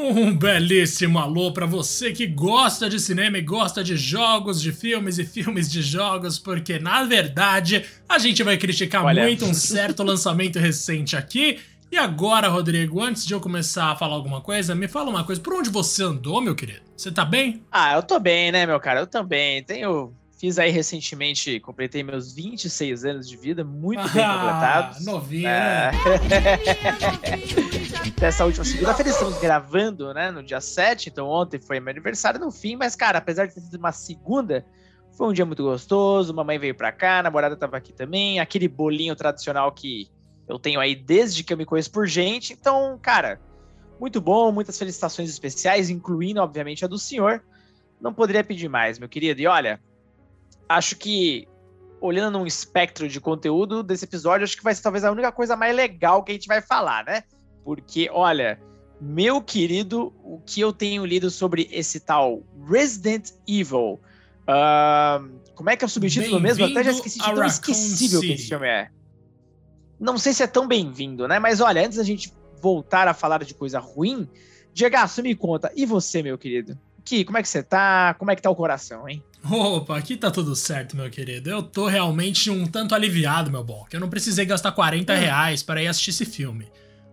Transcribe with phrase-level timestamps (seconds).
[0.00, 5.18] Um belíssimo alô para você que gosta de cinema e gosta de jogos, de filmes
[5.18, 9.24] e filmes de jogos, porque na verdade a gente vai criticar Olha.
[9.24, 11.58] muito um certo lançamento recente aqui.
[11.90, 15.40] E agora, Rodrigo, antes de eu começar a falar alguma coisa, me fala uma coisa.
[15.40, 16.82] Por onde você andou, meu querido?
[16.96, 17.60] Você tá bem?
[17.72, 19.00] Ah, eu tô bem, né, meu cara?
[19.00, 19.64] Eu também.
[19.64, 25.04] Tenho Fiz aí recentemente, completei meus 26 anos de vida, muito ah, bem completados.
[25.04, 25.50] Novinha.
[25.50, 25.90] É.
[28.20, 32.52] Dessa última segunda-feira estamos gravando, né, no dia 7, então ontem foi meu aniversário no
[32.52, 34.64] fim, mas cara, apesar de ter sido uma segunda,
[35.16, 38.68] foi um dia muito gostoso, mamãe veio pra cá, a namorada tava aqui também, aquele
[38.68, 40.08] bolinho tradicional que
[40.48, 43.40] eu tenho aí desde que eu me conheço por gente, então, cara,
[43.98, 47.42] muito bom, muitas felicitações especiais, incluindo, obviamente, a do senhor.
[48.00, 49.40] Não poderia pedir mais, meu querido.
[49.40, 49.80] E olha,
[50.68, 51.48] acho que,
[52.00, 55.56] olhando num espectro de conteúdo desse episódio, acho que vai ser talvez a única coisa
[55.56, 57.22] mais legal que a gente vai falar, né?
[57.64, 58.60] Porque, olha,
[59.00, 64.00] meu querido, o que eu tenho lido sobre esse tal Resident Evil.
[64.48, 66.64] Uh, como é que é o subtítulo mesmo?
[66.64, 68.34] Até já esqueci de tão esquecível City.
[68.34, 68.88] que esse filme é.
[70.00, 71.38] Não sei se é tão bem-vindo, né?
[71.38, 74.28] Mas olha, antes da gente voltar a falar de coisa ruim,
[74.72, 76.78] Diego, me conta, e você, meu querido?
[77.04, 78.14] Que, como é que você tá?
[78.14, 79.22] Como é que tá o coração, hein?
[79.50, 81.48] Opa, aqui tá tudo certo, meu querido.
[81.48, 85.16] Eu tô realmente um tanto aliviado, meu bom, que eu não precisei gastar 40 hum.
[85.16, 86.68] reais para ir assistir esse filme.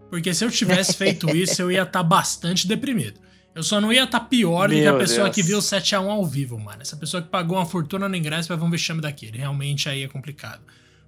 [0.10, 3.20] Porque se eu tivesse feito isso, eu ia estar tá bastante deprimido.
[3.54, 5.36] Eu só não ia estar tá pior meu do que a pessoa Deus.
[5.36, 6.82] que viu o 7x1 ao vivo, mano.
[6.82, 9.38] Essa pessoa que pagou uma fortuna no ingresso vai ver um vexame daquele.
[9.38, 10.62] Realmente aí é complicado.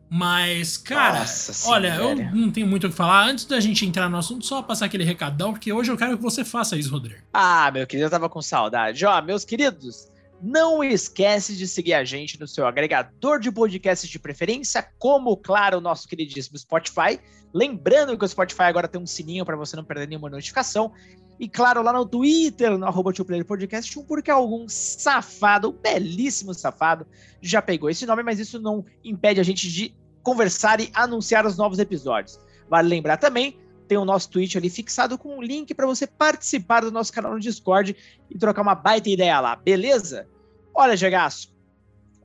[0.09, 3.27] Mas, cara, Nossa, olha, eu não tenho muito o que falar.
[3.27, 6.23] Antes da gente entrar no assunto, só passar aquele recadão, porque hoje eu quero que
[6.23, 7.19] você faça isso, Rodrigo.
[7.33, 9.05] Ah, meu querido, eu tava com saudade.
[9.05, 10.07] Ó, meus queridos,
[10.41, 15.77] não esquece de seguir a gente no seu agregador de podcasts de preferência, como, claro,
[15.77, 17.19] o nosso queridíssimo Spotify.
[17.53, 20.91] Lembrando que o Spotify agora tem um sininho para você não perder nenhuma notificação.
[21.39, 23.11] E, claro, lá no Twitter, no arroba
[23.47, 27.05] Podcast, porque algum safado, um belíssimo safado,
[27.41, 31.57] já pegou esse nome, mas isso não impede a gente de conversar e anunciar os
[31.57, 32.39] novos episódios.
[32.69, 33.57] Vale lembrar também
[33.87, 37.33] tem o nosso tweet ali fixado com um link para você participar do nosso canal
[37.33, 37.95] no Discord
[38.29, 40.27] e trocar uma baita ideia lá, beleza?
[40.73, 41.55] Olha, Gegaço,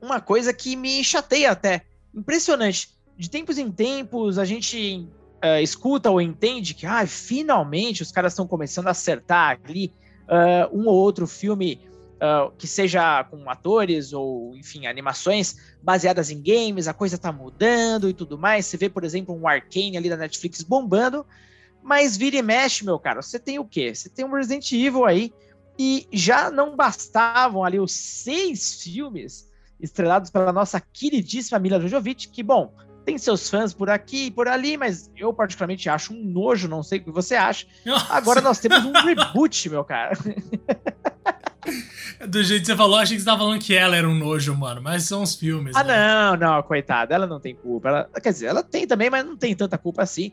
[0.01, 2.89] uma coisa que me chateia até, impressionante.
[3.17, 5.07] De tempos em tempos a gente
[5.43, 9.93] uh, escuta ou entende que, ah, finalmente os caras estão começando a acertar ali
[10.23, 11.79] uh, um ou outro filme
[12.15, 18.09] uh, que seja com atores ou, enfim, animações baseadas em games, a coisa tá mudando
[18.09, 18.65] e tudo mais.
[18.65, 21.25] Você vê, por exemplo, um Arcane ali da Netflix bombando,
[21.83, 23.93] mas vira e mexe, meu cara, você tem o quê?
[23.93, 25.33] Você tem um Resident Evil aí,
[25.77, 29.49] e já não bastavam ali os seis filmes
[29.79, 32.73] estrelados pela nossa queridíssima Mila Jojovic, que, bom,
[33.03, 36.81] tem seus fãs por aqui e por ali, mas eu particularmente acho um nojo, não
[36.81, 37.67] sei o que você acha.
[37.85, 38.13] Nossa.
[38.13, 40.17] Agora nós temos um reboot, meu cara.
[42.27, 44.55] Do jeito que você falou, achei que você tava falando que ela era um nojo,
[44.55, 44.81] mano.
[44.81, 45.75] Mas são os filmes.
[45.75, 45.97] Ah, né?
[45.97, 47.13] não, não, coitada.
[47.13, 47.89] Ela não tem culpa.
[47.89, 50.31] Ela, quer dizer, ela tem também, mas não tem tanta culpa assim.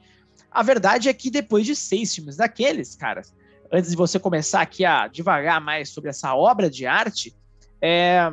[0.50, 3.34] A verdade é que depois de seis filmes daqueles, caras,
[3.72, 7.34] antes de você começar aqui a devagar mais sobre essa obra de arte,
[7.80, 8.32] é,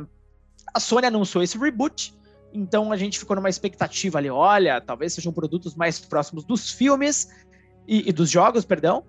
[0.74, 2.14] a Sony anunciou esse reboot,
[2.52, 7.28] então a gente ficou numa expectativa ali, olha, talvez sejam produtos mais próximos dos filmes
[7.86, 9.04] e, e dos jogos, perdão.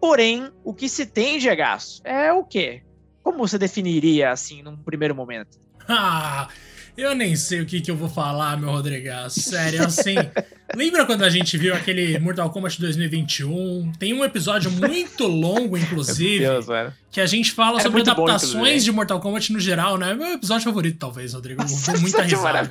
[0.00, 2.82] Porém, o que se tem, Gegaço, é o quê?
[3.22, 5.58] Como você definiria, assim, num primeiro momento?
[6.96, 9.40] Eu nem sei o que, que eu vou falar, meu Rodrigaço.
[9.40, 10.14] Sério, assim.
[10.76, 13.92] lembra quando a gente viu aquele Mortal Kombat 2021?
[13.98, 16.66] Tem um episódio muito longo, inclusive, Deus,
[17.10, 20.10] que a gente fala Era sobre adaptações bom, de Mortal Kombat no geral, né?
[20.10, 21.62] É meu episódio favorito, talvez, Rodrigo.
[21.62, 22.70] Eu muita risada.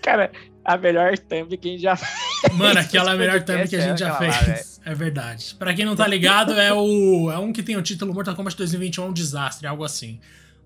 [0.00, 0.30] Cara,
[0.64, 2.54] a melhor thumb que a gente já fez.
[2.54, 4.80] Mano, aquela é a melhor thumb que a gente já fez.
[4.82, 5.54] É verdade.
[5.58, 8.56] Pra quem não tá ligado, é o é um que tem o título Mortal Kombat
[8.56, 10.18] 2021 é um desastre, algo assim.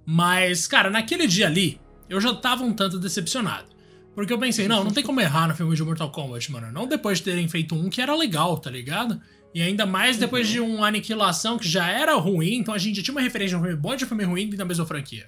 [0.05, 1.81] Mas, cara, naquele dia ali,
[2.13, 3.67] eu já tava um tanto decepcionado.
[4.15, 6.71] Porque eu pensei, não, não tem como errar no filme de Mortal Kombat, mano.
[6.71, 9.19] Não depois de terem feito um que era legal, tá ligado?
[9.55, 10.53] E ainda mais depois uhum.
[10.53, 13.63] de um Aniquilação que já era ruim, então a gente já tinha uma referência de
[13.63, 15.27] um filme bom de um filme ruim da mesma franquia.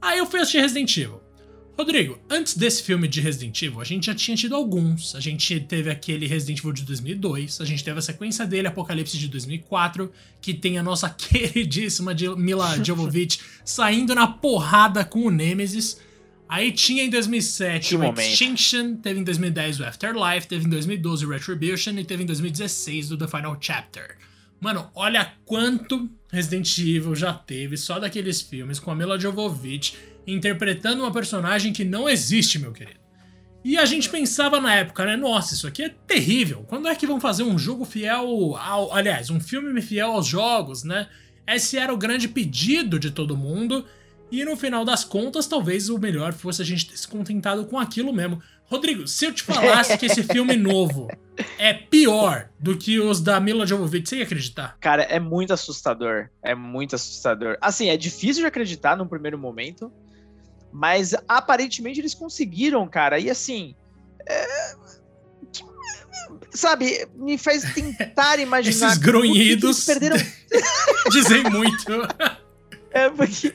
[0.00, 1.22] Aí eu fui assistir Resident Evil.
[1.76, 5.14] Rodrigo, antes desse filme de Resident Evil, a gente já tinha tido alguns.
[5.14, 9.16] A gente teve aquele Resident Evil de 2002, a gente teve a sequência dele, Apocalipse
[9.16, 10.12] de 2004,
[10.42, 15.98] que tem a nossa queridíssima Mila Jovovich saindo na porrada com o Nemesis.
[16.50, 21.30] Aí tinha em 2007 o Extinction, teve em 2010 o Afterlife, teve em 2012 o
[21.30, 24.16] Retribution e teve em 2016 o The Final Chapter.
[24.60, 31.04] Mano, olha quanto Resident Evil já teve só daqueles filmes com a Mila Jovovich interpretando
[31.04, 32.98] uma personagem que não existe, meu querido.
[33.64, 35.16] E a gente pensava na época, né?
[35.16, 36.64] Nossa, isso aqui é terrível.
[36.66, 38.92] Quando é que vão fazer um jogo fiel ao.
[38.92, 41.06] Aliás, um filme fiel aos jogos, né?
[41.46, 43.86] Esse era o grande pedido de todo mundo.
[44.30, 47.78] E no final das contas, talvez o melhor fosse a gente ter se contentado com
[47.78, 48.40] aquilo mesmo.
[48.64, 51.08] Rodrigo, se eu te falasse que esse filme novo
[51.58, 54.76] é pior do que os da Mila Jovovich, você ia acreditar?
[54.80, 56.28] Cara, é muito assustador.
[56.40, 57.58] É muito assustador.
[57.60, 59.92] Assim, é difícil de acreditar num primeiro momento,
[60.72, 63.18] mas aparentemente eles conseguiram, cara.
[63.18, 63.74] E assim.
[64.24, 64.78] É...
[66.52, 68.88] Sabe, me faz tentar imaginar.
[68.88, 69.84] Esses grunhidos.
[69.84, 70.16] perderam.
[71.10, 71.92] Dizem muito.
[72.92, 73.52] É porque.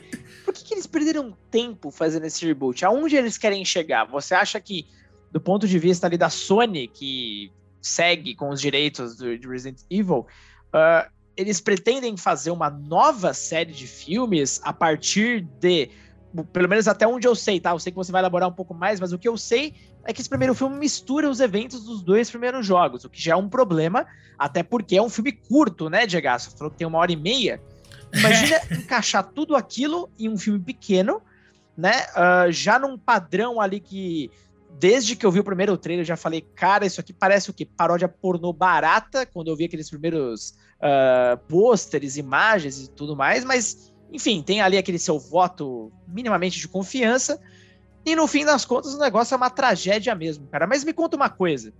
[0.76, 2.84] Eles perderam tempo fazendo esse reboot?
[2.84, 4.04] Aonde eles querem chegar?
[4.04, 4.86] Você acha que,
[5.32, 7.50] do ponto de vista ali da Sony, que
[7.80, 10.26] segue com os direitos do, de Resident Evil,
[10.74, 15.88] uh, eles pretendem fazer uma nova série de filmes a partir de
[16.52, 17.70] pelo menos até onde eu sei, tá?
[17.70, 19.72] Eu sei que você vai elaborar um pouco mais, mas o que eu sei
[20.04, 23.32] é que esse primeiro filme mistura os eventos dos dois primeiros jogos, o que já
[23.32, 24.06] é um problema,
[24.38, 26.28] até porque é um filme curto, né, Diego?
[26.38, 27.62] Você falou que tem uma hora e meia.
[28.18, 31.22] Imagina encaixar tudo aquilo em um filme pequeno,
[31.76, 32.06] né?
[32.14, 34.30] Uh, já num padrão ali que,
[34.78, 37.54] desde que eu vi o primeiro trailer, eu já falei, cara, isso aqui parece o
[37.54, 37.66] quê?
[37.66, 43.92] Paródia pornô barata, quando eu vi aqueles primeiros uh, pôsteres, imagens e tudo mais, mas
[44.12, 47.40] enfim, tem ali aquele seu voto minimamente de confiança.
[48.04, 50.66] E no fim das contas, o negócio é uma tragédia mesmo, cara.
[50.66, 51.72] Mas me conta uma coisa.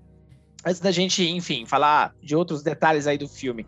[0.65, 3.65] Antes da gente, enfim, falar de outros detalhes aí do filme.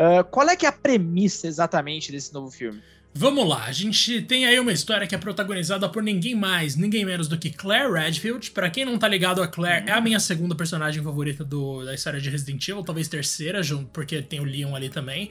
[0.00, 2.80] Uh, qual é que é a premissa exatamente desse novo filme?
[3.12, 7.04] Vamos lá, a gente tem aí uma história que é protagonizada por ninguém mais, ninguém
[7.04, 8.50] menos do que Claire Redfield.
[8.52, 11.92] Para quem não tá ligado, a Claire é a minha segunda personagem favorita do, da
[11.92, 13.60] história de Resident Evil, talvez terceira,
[13.92, 15.30] porque tem o Leon ali também.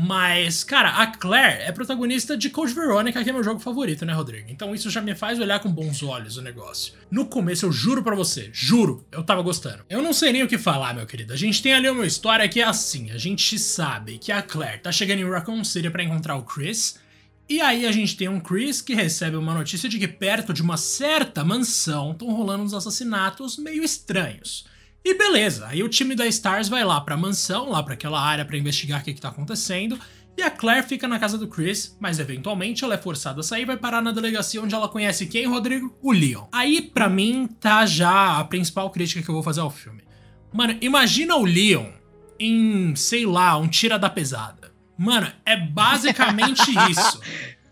[0.00, 4.12] Mas, cara, a Claire é protagonista de Code Veronica, que é meu jogo favorito, né,
[4.12, 4.46] Rodrigo?
[4.48, 6.94] Então isso já me faz olhar com bons olhos o negócio.
[7.10, 9.84] No começo, eu juro para você, juro, eu tava gostando.
[9.90, 11.32] Eu não sei nem o que falar, meu querido.
[11.32, 14.78] A gente tem ali uma história que é assim: a gente sabe que a Claire
[14.78, 17.00] tá chegando em Raccoon City pra encontrar o Chris.
[17.48, 20.62] E aí a gente tem um Chris que recebe uma notícia de que perto de
[20.62, 24.64] uma certa mansão estão rolando uns assassinatos meio estranhos.
[25.08, 28.44] E beleza, aí o time da Stars vai lá pra mansão, lá para aquela área
[28.44, 29.98] para investigar o que, que tá acontecendo.
[30.36, 33.62] E a Claire fica na casa do Chris, mas eventualmente ela é forçada a sair
[33.62, 35.96] e vai parar na delegacia onde ela conhece quem, Rodrigo?
[36.02, 36.44] O Leon.
[36.52, 40.02] Aí, para mim, tá já a principal crítica que eu vou fazer ao filme.
[40.52, 41.86] Mano, imagina o Leon
[42.38, 44.74] em, sei lá, um tira da pesada.
[44.98, 47.18] Mano, é basicamente isso.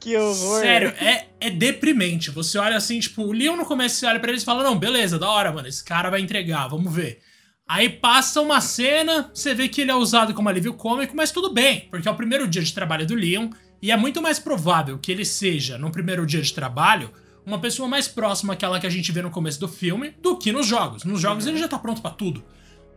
[0.01, 0.61] Que horror.
[0.63, 2.31] Sério, é, é deprimente.
[2.31, 4.79] Você olha assim, tipo, o Leon no começo você olha pra eles e fala: Não,
[4.79, 7.26] beleza, da hora, mano, esse cara vai entregar, vamos ver.
[7.69, 11.53] Aí passa uma cena, você vê que ele é usado como alívio cômico, mas tudo
[11.53, 13.51] bem, porque é o primeiro dia de trabalho do Leon,
[13.83, 17.13] e é muito mais provável que ele seja, no primeiro dia de trabalho,
[17.45, 20.53] uma pessoa mais próxima àquela que a gente vê no começo do filme do que
[20.53, 21.05] nos jogos.
[21.05, 21.53] Nos jogos uhum.
[21.53, 22.45] ele já tá pronto para tudo.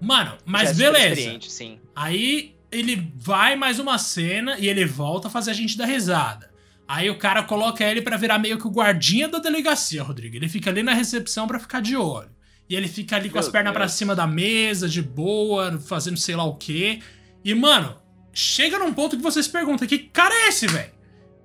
[0.01, 1.39] Mano, mas já beleza.
[1.49, 1.79] Sim.
[1.95, 6.49] Aí ele vai mais uma cena e ele volta a fazer a gente dar risada.
[6.87, 10.35] Aí o cara coloca ele para virar meio que o guardinha da delegacia, Rodrigo.
[10.35, 12.31] Ele fica ali na recepção para ficar de olho.
[12.69, 16.17] E ele fica ali com Meu as pernas para cima da mesa, de boa, fazendo
[16.17, 16.99] sei lá o quê.
[17.43, 17.97] E, mano,
[18.31, 20.91] chega num ponto que você se pergunta: que cara é esse, velho?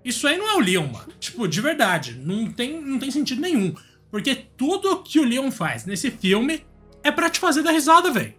[0.04, 1.12] Isso aí não é o Leon, mano.
[1.18, 2.20] Tipo, de verdade.
[2.22, 3.74] Não tem, não tem sentido nenhum.
[4.10, 6.62] Porque tudo que o Leon faz nesse filme
[7.02, 8.34] é para te fazer dar risada, velho.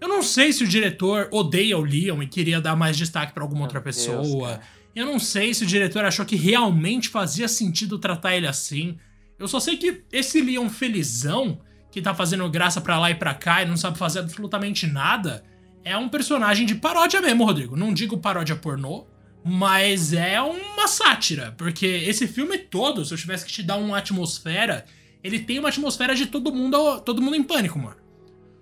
[0.00, 3.42] Eu não sei se o diretor odeia o Leon e queria dar mais destaque para
[3.42, 4.22] alguma Meu outra pessoa.
[4.22, 4.60] Deus,
[4.96, 8.98] eu não sei se o diretor achou que realmente fazia sentido tratar ele assim.
[9.38, 13.34] Eu só sei que esse Leon felizão, que tá fazendo graça pra lá e pra
[13.34, 15.44] cá e não sabe fazer absolutamente nada,
[15.84, 17.76] é um personagem de paródia mesmo, Rodrigo.
[17.76, 19.06] Não digo paródia pornô,
[19.44, 21.54] mas é uma sátira.
[21.56, 24.84] Porque esse filme todo, se eu tivesse que te dar uma atmosfera,
[25.22, 27.96] ele tem uma atmosfera de todo mundo, todo mundo em pânico, mano.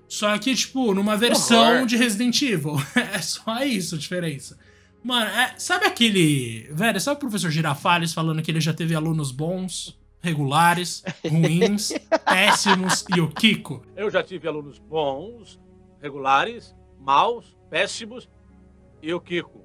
[0.08, 2.76] Só que, tipo, numa versão de Resident Evil.
[2.96, 4.58] é só isso a diferença.
[5.04, 6.68] Mano, é, sabe aquele.
[6.72, 11.92] Velho, sabe o professor Girafales falando que ele já teve alunos bons, regulares, ruins,
[12.24, 13.84] péssimos e o Kiko?
[13.96, 15.60] Eu já tive alunos bons,
[16.00, 18.28] regulares, maus, péssimos
[19.02, 19.64] e o Kiko.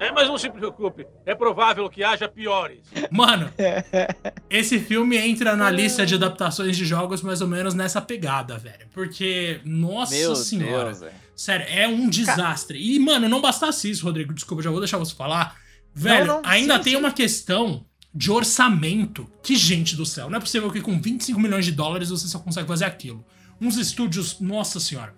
[0.00, 2.80] É, mas não se preocupe, é provável que haja piores.
[3.10, 3.52] Mano,
[4.48, 8.88] esse filme entra na lista de adaptações de jogos mais ou menos nessa pegada, velho.
[8.94, 10.94] Porque, nossa Meu senhora.
[10.94, 12.78] Deus, sério, é um desastre.
[12.78, 15.54] E, mano, não bastasse isso, Rodrigo, desculpa, já vou deixar você falar.
[15.94, 16.98] Velho, não, não, ainda sim, tem sim.
[16.98, 17.84] uma questão
[18.14, 19.30] de orçamento.
[19.42, 22.38] Que gente do céu, não é possível que com 25 milhões de dólares você só
[22.38, 23.24] consegue fazer aquilo.
[23.60, 25.14] Uns estúdios, nossa senhora.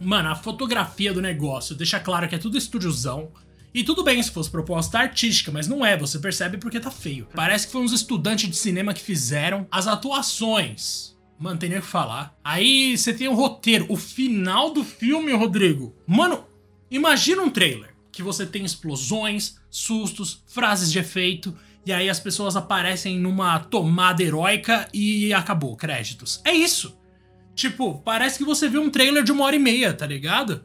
[0.00, 3.30] Mano, a fotografia do negócio deixa claro que é tudo estúdiozão
[3.72, 7.28] e tudo bem se fosse proposta artística, mas não é, você percebe porque tá feio.
[7.34, 11.16] Parece que foi uns estudantes de cinema que fizeram as atuações.
[11.38, 12.36] Mano, tem nem o que falar.
[12.42, 15.94] Aí você tem o roteiro, o final do filme, Rodrigo.
[16.06, 16.44] Mano,
[16.90, 17.94] imagina um trailer.
[18.12, 24.22] que você tem explosões, sustos, frases de efeito, e aí as pessoas aparecem numa tomada
[24.22, 26.40] heróica e acabou, créditos.
[26.44, 26.98] É isso.
[27.54, 30.64] Tipo, parece que você viu um trailer de uma hora e meia, tá ligado?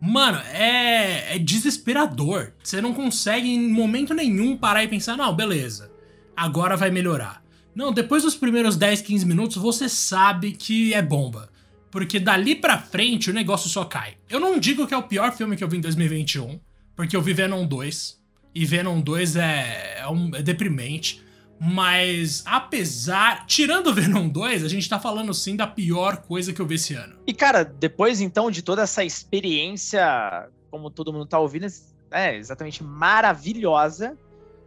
[0.00, 2.52] Mano, é, é desesperador.
[2.62, 5.90] Você não consegue em momento nenhum parar e pensar, não, beleza,
[6.36, 7.42] agora vai melhorar.
[7.74, 11.50] Não, depois dos primeiros 10, 15 minutos você sabe que é bomba.
[11.90, 14.14] Porque dali pra frente o negócio só cai.
[14.28, 16.58] Eu não digo que é o pior filme que eu vi em 2021,
[16.96, 18.23] porque eu vi Venom 2.
[18.54, 21.22] E Venom 2 é, é, um, é deprimente.
[21.58, 23.46] Mas, apesar.
[23.46, 26.74] Tirando o Venom 2, a gente tá falando sim da pior coisa que eu vi
[26.74, 27.16] esse ano.
[27.26, 31.66] E, cara, depois então de toda essa experiência, como todo mundo tá ouvindo,
[32.10, 34.16] é exatamente maravilhosa.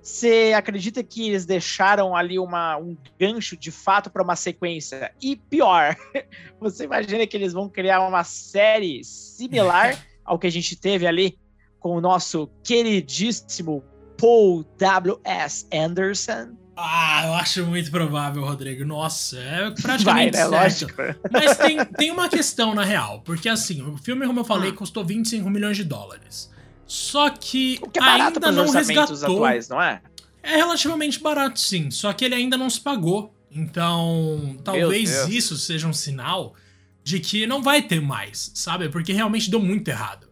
[0.02, 5.12] Você acredita que eles deixaram ali uma, um gancho de fato para uma sequência?
[5.22, 5.96] E pior,
[6.60, 11.38] você imagina que eles vão criar uma série similar ao que a gente teve ali
[11.80, 13.84] com o nosso queridíssimo
[14.18, 15.68] Paul W.S.
[15.74, 16.56] Anderson?
[16.80, 18.86] Ah, eu acho muito provável, Rodrigo.
[18.86, 20.70] Nossa, é praticamente Vai, né?
[20.70, 20.96] certo.
[20.96, 21.30] Lógico.
[21.32, 23.22] Mas tem, tem uma questão, na real.
[23.22, 24.76] Porque, assim, o filme, como eu falei, hum.
[24.76, 26.52] custou 25 milhões de dólares.
[26.86, 29.16] Só que, que é ainda não resgatou.
[29.16, 30.02] Atuais, não é?
[30.44, 31.90] É relativamente barato, sim.
[31.90, 33.36] Só que ele ainda não se pagou.
[33.52, 36.54] Então, talvez isso seja um sinal
[37.04, 38.88] de que não vai ter mais, sabe?
[38.90, 40.27] Porque realmente deu muito errado.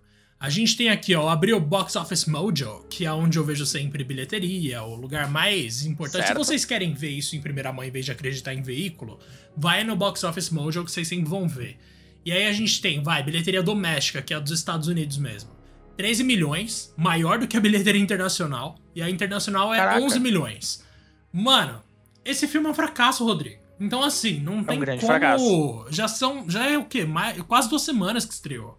[0.45, 3.65] A gente tem aqui, ó, abrir o Box Office Mojo, que é onde eu vejo
[3.65, 6.27] sempre bilheteria, o lugar mais importante.
[6.27, 6.37] Certo.
[6.37, 9.19] Se vocês querem ver isso em primeira mão em vez de acreditar em veículo,
[9.57, 11.79] vai no Box Office Mojo que vocês sempre vão ver.
[12.23, 15.49] E aí a gente tem, vai, bilheteria doméstica, que é dos Estados Unidos mesmo.
[15.97, 18.75] 13 milhões, maior do que a bilheteria internacional.
[18.93, 19.99] E a internacional é Caraca.
[19.99, 20.85] 11 milhões.
[21.33, 21.81] Mano,
[22.23, 23.63] esse filme é um fracasso, Rodrigo.
[23.79, 25.11] Então, assim, não é tem um grande como.
[25.11, 25.87] Fracasso.
[25.89, 26.47] Já são.
[26.47, 27.03] Já é o quê?
[27.03, 28.77] Mais, quase duas semanas que estreou.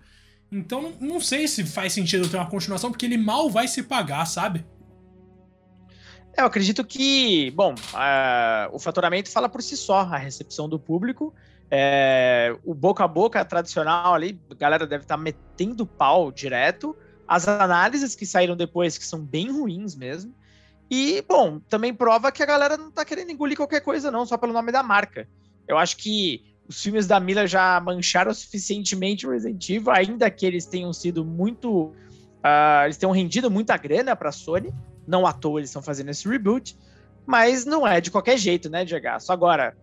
[0.50, 4.24] Então não sei se faz sentido ter uma continuação, porque ele mal vai se pagar,
[4.26, 4.64] sabe?
[6.36, 7.74] É, eu acredito que, bom,
[8.70, 11.34] o faturamento fala por si só, a recepção do público.
[11.68, 16.96] É, o boca a boca tradicional ali, a galera deve estar tá metendo pau direto.
[17.26, 20.32] As análises que saíram depois, que são bem ruins mesmo.
[20.88, 24.36] E, bom, também prova que a galera não tá querendo engolir qualquer coisa, não, só
[24.36, 25.28] pelo nome da marca.
[25.66, 30.44] Eu acho que os filmes da Mila já mancharam suficientemente o Resident Evil, ainda que
[30.44, 31.92] eles tenham sido muito.
[32.44, 34.72] Uh, eles tenham rendido muita grana pra Sony.
[35.06, 36.76] Não à toa eles estão fazendo esse reboot.
[37.24, 39.06] Mas não é de qualquer jeito, né, Diego?
[39.20, 39.76] Só agora.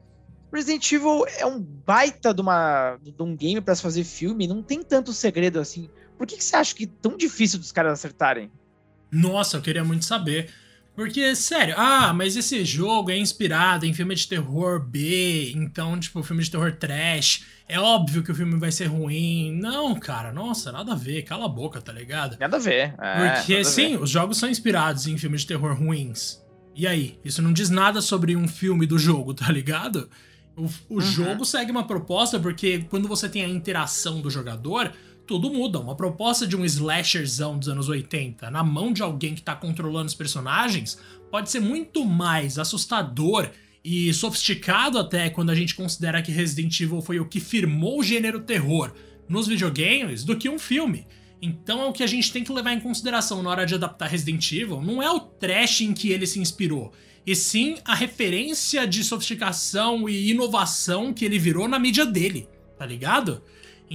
[0.52, 4.62] Resident Evil é um baita de, uma, de um game para se fazer filme, não
[4.62, 5.90] tem tanto segredo assim.
[6.16, 8.52] Por que, que você acha que é tão difícil dos caras acertarem?
[9.12, 10.54] Nossa, eu queria muito saber.
[10.96, 16.22] Porque, sério, ah, mas esse jogo é inspirado em filme de terror B, então, tipo,
[16.22, 17.46] filme de terror trash.
[17.68, 19.58] É óbvio que o filme vai ser ruim.
[19.60, 22.38] Não, cara, nossa, nada a ver, cala a boca, tá ligado?
[22.40, 22.94] Nada a ver.
[23.00, 24.04] É, Porque, sim, ver.
[24.04, 26.44] os jogos são inspirados em filmes de terror ruins.
[26.76, 27.18] E aí?
[27.26, 30.08] Isso não diz nada sobre um filme do jogo, tá ligado?
[30.56, 31.02] O, o uhum.
[31.02, 34.92] jogo segue uma proposta porque quando você tem a interação do jogador,
[35.26, 35.80] tudo muda.
[35.80, 40.08] Uma proposta de um slasherzão dos anos 80 na mão de alguém que tá controlando
[40.08, 40.98] os personagens
[41.32, 43.50] pode ser muito mais assustador
[43.84, 48.04] e sofisticado até quando a gente considera que Resident Evil foi o que firmou o
[48.04, 48.94] gênero terror
[49.28, 51.06] nos videogames do que um filme.
[51.42, 54.08] Então é o que a gente tem que levar em consideração na hora de adaptar
[54.08, 56.94] Resident Evil, não é o trash em que ele se inspirou,
[57.26, 62.86] e sim a referência de sofisticação e inovação que ele virou na mídia dele, tá
[62.86, 63.42] ligado?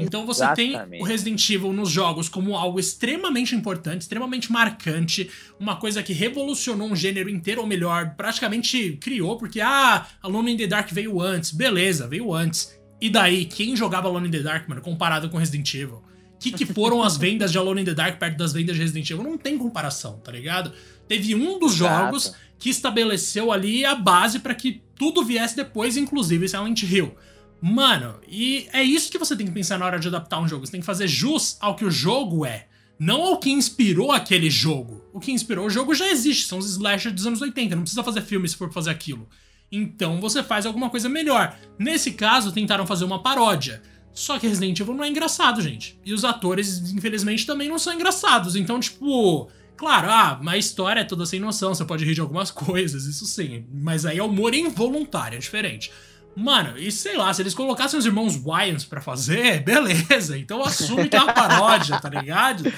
[0.03, 0.91] Então você Exatamente.
[0.91, 6.13] tem o Resident Evil nos jogos como algo extremamente importante, extremamente marcante, uma coisa que
[6.13, 11.21] revolucionou um gênero inteiro, ou melhor, praticamente criou, porque ah, Alone in the Dark veio
[11.21, 12.79] antes, beleza, veio antes.
[13.01, 16.03] E daí, quem jogava Alone in the Dark, mano, comparado com Resident Evil?
[16.35, 18.83] O que, que foram as vendas de Alone in the Dark perto das vendas de
[18.83, 19.25] Resident Evil?
[19.25, 20.73] Não tem comparação, tá ligado?
[21.07, 22.05] Teve um dos Exato.
[22.05, 27.15] jogos que estabeleceu ali a base para que tudo viesse depois, inclusive Silent Hill.
[27.61, 30.65] Mano, e é isso que você tem que pensar na hora de adaptar um jogo.
[30.65, 34.49] Você tem que fazer jus ao que o jogo é, não ao que inspirou aquele
[34.49, 35.05] jogo.
[35.13, 38.05] O que inspirou o jogo já existe, são os slashers dos anos 80, não precisa
[38.05, 39.29] fazer filme se for fazer aquilo.
[39.71, 41.59] Então você faz alguma coisa melhor.
[41.79, 43.83] Nesse caso, tentaram fazer uma paródia.
[44.13, 45.99] Só que Resident Evil não é engraçado, gente.
[46.05, 48.57] E os atores, infelizmente, também não são engraçados.
[48.57, 49.49] Então, tipo,
[49.79, 53.25] Claro, ah, a história é toda sem noção, você pode rir de algumas coisas, isso
[53.25, 53.65] sim.
[53.73, 55.93] Mas aí é humor involuntário, é diferente.
[56.41, 60.39] Mano, e sei lá, se eles colocassem os irmãos Wyans para fazer, beleza.
[60.39, 62.73] Então assume que é uma paródia, tá ligado?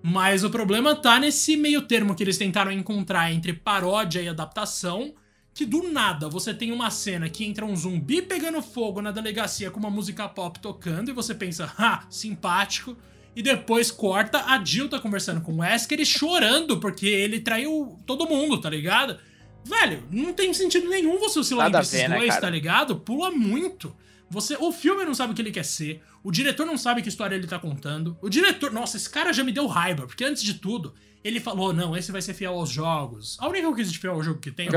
[0.00, 5.12] Mas o problema tá nesse meio termo que eles tentaram encontrar entre paródia e adaptação,
[5.52, 9.72] que do nada você tem uma cena que entra um zumbi pegando fogo na delegacia
[9.72, 12.96] com uma música pop tocando e você pensa, ah, simpático.
[13.34, 17.98] E depois corta, a Jill tá conversando com o Wesker e chorando porque ele traiu
[18.06, 19.18] todo mundo, tá ligado?
[19.64, 22.50] Velho, não tem sentido nenhum você oscilar Nada entre esses ver, né, dois, né, tá
[22.50, 22.96] ligado?
[22.96, 23.94] Pula muito.
[24.30, 27.08] Você, o filme não sabe o que ele quer ser, o diretor não sabe que
[27.08, 28.16] história ele tá contando.
[28.22, 31.72] O diretor, nossa, esse cara já me deu raiva, porque antes de tudo, ele falou:
[31.72, 33.36] "Não, esse vai ser fiel aos jogos".
[33.40, 34.68] A única coisa de fiel ao jogo que tem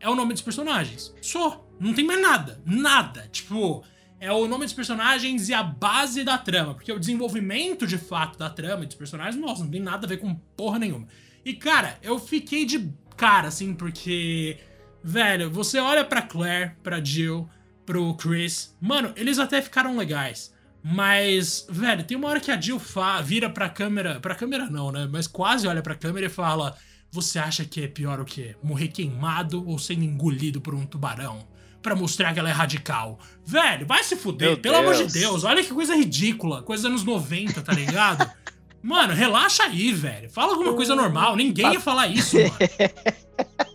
[0.00, 1.14] é o nome dos personagens.
[1.22, 3.28] Só, não tem mais nada, nada.
[3.30, 3.84] Tipo,
[4.18, 8.36] é o nome dos personagens e a base da trama, porque o desenvolvimento de fato
[8.36, 11.06] da trama e dos personagens, nossa, não tem nada a ver com porra nenhuma.
[11.44, 12.78] E cara, eu fiquei de
[13.22, 14.58] cara assim, porque
[15.04, 17.48] velho, você olha para Claire, para Jill,
[17.86, 18.76] pro Chris.
[18.80, 20.52] Mano, eles até ficaram legais.
[20.82, 24.18] Mas, velho, tem uma hora que a Jill fa vira pra câmera.
[24.18, 25.08] Pra câmera não, né?
[25.08, 26.76] Mas quase olha pra câmera e fala:
[27.12, 28.56] Você acha que é pior o quê?
[28.60, 31.46] Morrer queimado ou sendo engolido por um tubarão?
[31.80, 33.20] Pra mostrar que ela é radical.
[33.46, 34.96] Velho, vai se fuder, Meu pelo Deus.
[34.96, 35.44] amor de Deus.
[35.44, 36.60] Olha que coisa ridícula.
[36.62, 38.28] Coisa dos anos 90, tá ligado?
[38.82, 40.30] mano, relaxa aí, velho.
[40.30, 41.36] Fala alguma coisa normal.
[41.36, 42.52] Ninguém ia falar isso, mano.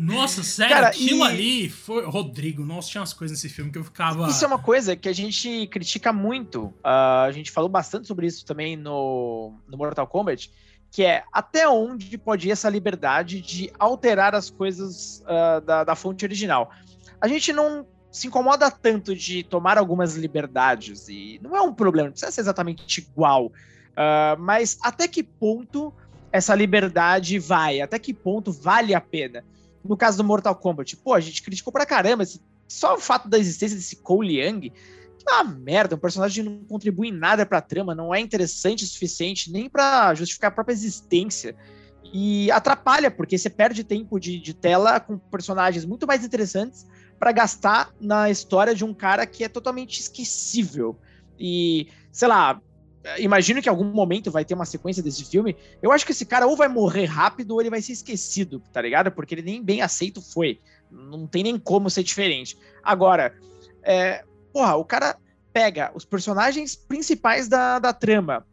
[0.00, 1.28] Nossa, sério, Cara, aquilo e...
[1.28, 2.04] ali foi.
[2.04, 4.28] Rodrigo, nossa, tinha umas coisas nesse filme que eu ficava.
[4.28, 6.66] Isso é uma coisa que a gente critica muito.
[6.66, 10.52] Uh, a gente falou bastante sobre isso também no, no Mortal Kombat.
[10.88, 15.96] Que é até onde pode ir essa liberdade de alterar as coisas uh, da, da
[15.96, 16.70] fonte original.
[17.20, 22.06] A gente não se incomoda tanto de tomar algumas liberdades, e não é um problema,
[22.06, 23.52] não precisa ser exatamente igual.
[23.98, 25.92] Uh, mas até que ponto
[26.30, 27.80] essa liberdade vai?
[27.80, 29.44] Até que ponto vale a pena?
[29.88, 32.24] no caso do Mortal Kombat, pô, a gente criticou pra caramba.
[32.66, 36.50] Só o fato da existência desse Cole Young, que é uma merda, um personagem que
[36.50, 40.54] não contribui em nada pra trama, não é interessante o suficiente nem para justificar a
[40.54, 41.56] própria existência.
[42.12, 46.86] E atrapalha, porque você perde tempo de, de tela com personagens muito mais interessantes
[47.18, 50.98] para gastar na história de um cara que é totalmente esquecível.
[51.38, 52.60] E, sei lá,
[53.18, 55.56] imagino que em algum momento vai ter uma sequência desse filme.
[55.80, 58.80] Eu acho que esse cara ou vai morrer rápido ou ele vai ser esquecido, tá
[58.80, 59.10] ligado?
[59.10, 60.60] Porque ele nem bem aceito foi.
[60.90, 62.58] Não tem nem como ser diferente.
[62.82, 63.34] Agora,
[63.82, 65.16] é, porra, o cara
[65.52, 68.46] pega os personagens principais da, da trama,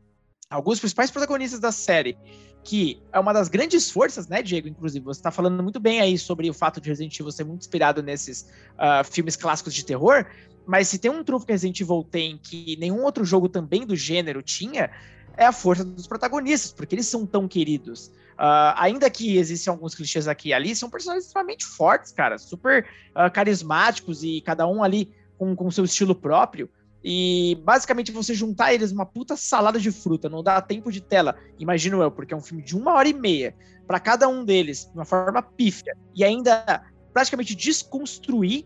[0.49, 2.17] alguns principais protagonistas da série,
[2.63, 4.67] que é uma das grandes forças, né, Diego?
[4.67, 7.61] Inclusive, você tá falando muito bem aí sobre o fato de Resident Evil ser muito
[7.61, 10.25] inspirado nesses uh, filmes clássicos de terror.
[10.65, 13.95] Mas se tem um trunfo que Resident Evil tem que nenhum outro jogo também do
[13.95, 14.89] gênero tinha,
[15.37, 18.07] é a força dos protagonistas, porque eles são tão queridos.
[18.35, 22.85] Uh, ainda que existam alguns clichês aqui e ali, são personagens extremamente fortes, cara, super
[23.11, 26.69] uh, carismáticos e cada um ali com, com seu estilo próprio.
[27.03, 31.37] E basicamente você juntar eles numa puta salada de fruta, não dá tempo de tela,
[31.59, 34.85] imagino eu, porque é um filme de uma hora e meia, para cada um deles,
[34.85, 38.65] de uma forma pífia, e ainda praticamente desconstruir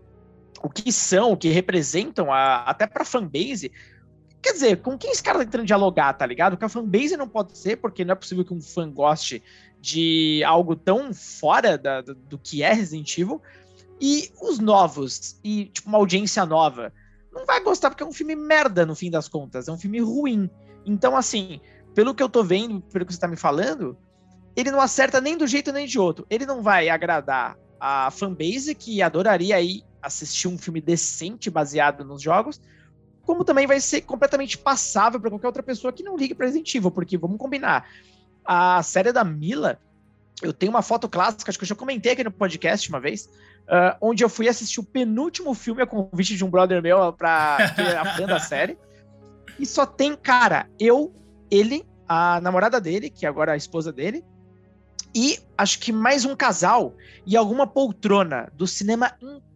[0.62, 3.72] o que são, o que representam, a, até pra fanbase.
[4.42, 6.58] Quer dizer, com quem esse cara tá tentando dialogar, tá ligado?
[6.58, 9.44] Com a fanbase não pode ser, porque não é possível que um fã goste
[9.82, 13.42] de algo tão fora da, do, do que é Resident Evil.
[14.02, 16.94] E os novos, e tipo, uma audiência nova,
[17.34, 19.68] não vai gostar porque é um filme merda, no fim das contas.
[19.68, 20.50] É um filme ruim.
[20.86, 21.60] Então, assim,
[21.94, 23.98] pelo que eu tô vendo, pelo que você tá me falando,
[24.56, 26.26] ele não acerta nem do jeito nem de outro.
[26.30, 32.22] Ele não vai agradar a fanbase, que adoraria aí assistir um filme decente baseado nos
[32.22, 32.62] jogos,
[33.24, 36.74] como também vai ser completamente passável para qualquer outra pessoa que não ligue para Resident
[36.74, 37.88] Evil, porque vamos combinar,
[38.44, 39.80] a série da Mila,
[40.42, 43.30] eu tenho uma foto clássica, acho que eu já comentei aqui no podcast uma vez,
[43.66, 47.58] uh, onde eu fui assistir o penúltimo filme a convite de um brother meu para
[48.02, 48.78] a fã da série,
[49.60, 51.14] e só tem, cara, eu,
[51.52, 54.26] ele, a namorada dele, que agora é a esposa dele,
[55.14, 59.49] e acho que mais um casal e alguma poltrona do cinema inteiro,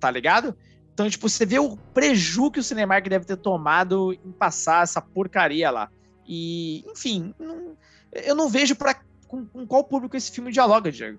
[0.00, 0.56] tá ligado?
[0.92, 5.00] Então, tipo, você vê o preju que o Cinemark deve ter tomado em passar essa
[5.00, 5.90] porcaria lá.
[6.26, 7.76] E, enfim, não,
[8.12, 11.18] eu não vejo para com, com, qual público esse filme dialoga, Diego.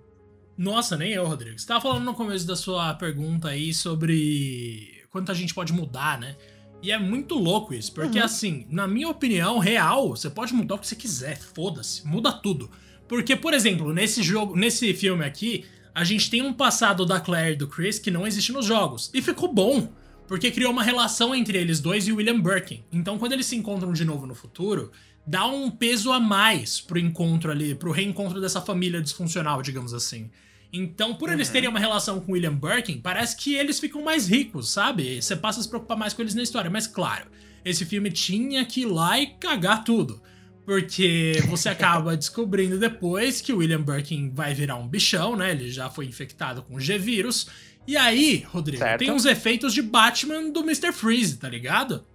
[0.58, 1.60] Nossa, nem eu, Rodrigo.
[1.60, 6.20] Você tava falando no começo da sua pergunta aí sobre quanto a gente pode mudar,
[6.20, 6.36] né?
[6.82, 8.26] E é muito louco isso, porque uhum.
[8.26, 12.70] assim, na minha opinião, real, você pode mudar o que você quiser, foda-se, muda tudo.
[13.08, 15.66] Porque, por exemplo, nesse jogo, nesse filme aqui,
[15.98, 19.10] a gente tem um passado da Claire e do Chris que não existe nos jogos.
[19.16, 19.92] E ficou bom,
[20.28, 22.84] porque criou uma relação entre eles dois e William Birkin.
[22.94, 24.92] Então, quando eles se encontram de novo no futuro,
[25.26, 30.30] dá um peso a mais pro encontro ali, pro reencontro dessa família disfuncional, digamos assim.
[30.72, 31.34] Então, por uhum.
[31.34, 35.20] eles terem uma relação com William Birkin, parece que eles ficam mais ricos, sabe?
[35.20, 36.70] Você passa a se preocupar mais com eles na história.
[36.70, 37.26] Mas, claro,
[37.66, 40.22] esse filme tinha que ir lá e cagar tudo.
[40.68, 45.52] Porque você acaba descobrindo depois que o William Birkin vai virar um bichão, né?
[45.52, 47.48] Ele já foi infectado com o G-Vírus.
[47.88, 49.00] E aí, Rodrigo, certo.
[49.00, 50.92] tem uns efeitos de Batman do Mr.
[50.92, 52.06] Freeze, tá ligado?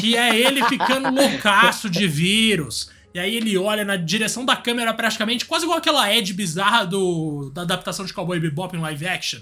[0.00, 2.90] Que é ele ficando loucaço de vírus.
[3.12, 7.50] E aí ele olha na direção da câmera praticamente, quase igual aquela Ed bizarra do,
[7.50, 9.40] da adaptação de Cowboy Bebop em live action.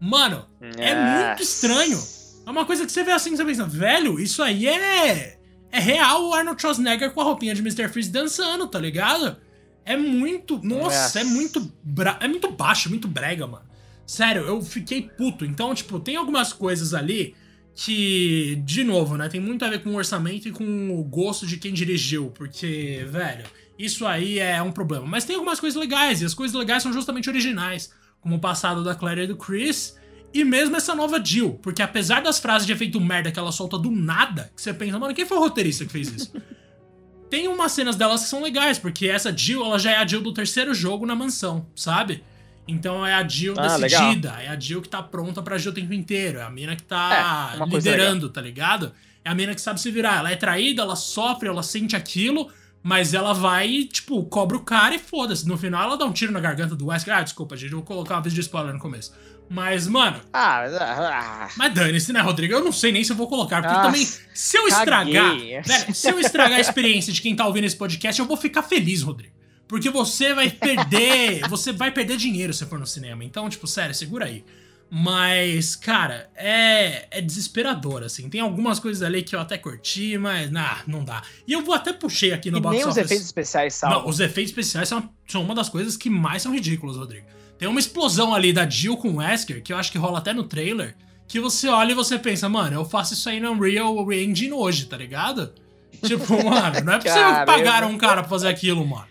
[0.00, 0.44] Mano,
[0.76, 2.02] é muito estranho.
[2.44, 5.38] É uma coisa que você vê assim, você pensa, velho, isso aí é.
[5.72, 7.88] É real o Arnold Schwarzenegger com a roupinha de Mr.
[7.88, 9.38] Freeze dançando, tá ligado?
[9.84, 10.60] É muito.
[10.62, 11.72] Nossa, é muito.
[11.82, 12.18] Bra...
[12.20, 13.64] É muito baixo, muito brega, mano.
[14.06, 15.44] Sério, eu fiquei puto.
[15.44, 17.34] Então, tipo, tem algumas coisas ali
[17.74, 21.46] que, de novo, né, tem muito a ver com o orçamento e com o gosto
[21.46, 23.44] de quem dirigiu, porque, velho,
[23.78, 25.06] isso aí é um problema.
[25.06, 28.84] Mas tem algumas coisas legais, e as coisas legais são justamente originais, como o passado
[28.84, 29.96] da Claire e do Chris,
[30.32, 33.78] e mesmo essa nova Jill, porque apesar das frases de efeito merda que ela solta
[33.78, 36.32] do nada, que você pensa, mano, quem foi o roteirista que fez isso?
[37.32, 40.20] tem umas cenas delas que são legais, porque essa Jill, ela já é a Jill
[40.20, 42.22] do terceiro jogo na mansão, sabe?
[42.68, 44.38] Então é a Jill ah, decidida, legal.
[44.40, 46.82] é a Jill que tá pronta pra agir o tempo inteiro, é a mina que
[46.82, 48.92] tá é, liderando, tá ligado?
[49.24, 50.18] É a mina que sabe se virar.
[50.18, 52.50] Ela é traída, ela sofre, ela sente aquilo,
[52.82, 55.46] mas ela vai, tipo, cobra o cara e foda-se.
[55.48, 57.14] No final ela dá um tiro na garganta do Wesker.
[57.14, 59.12] Ah, desculpa, gente, eu vou colocar uma vez de spoiler no começo.
[59.52, 60.18] Mas, mano.
[60.32, 62.54] Ah, ah, mas dane-se, né, Rodrigo?
[62.54, 63.60] Eu não sei nem se eu vou colocar.
[63.60, 65.36] Porque Nossa, também, se eu estragar.
[65.36, 68.62] Velho, se eu estragar a experiência de quem tá ouvindo esse podcast, eu vou ficar
[68.62, 69.34] feliz, Rodrigo.
[69.68, 71.46] Porque você vai perder.
[71.50, 73.24] você vai perder dinheiro se for no cinema.
[73.24, 74.42] Então, tipo, sério, segura aí.
[74.90, 78.30] Mas, cara, é, é desesperador, assim.
[78.30, 81.22] Tem algumas coisas ali que eu até curti, mas nah, não dá.
[81.46, 82.96] E eu vou até puxei aqui no e box nem office.
[82.96, 83.90] os efeitos especiais são.
[83.90, 87.26] Não, os efeitos especiais são, são uma das coisas que mais são ridículos, Rodrigo.
[87.62, 90.32] Tem uma explosão ali da Jill com o Wesker, que eu acho que rola até
[90.32, 90.96] no trailer,
[91.28, 94.86] que você olha e você pensa, mano, eu faço isso aí no Unreal Engine hoje,
[94.86, 95.52] tá ligado?
[96.04, 99.06] Tipo, mano, não é possível que pagaram um cara pra fazer aquilo, mano.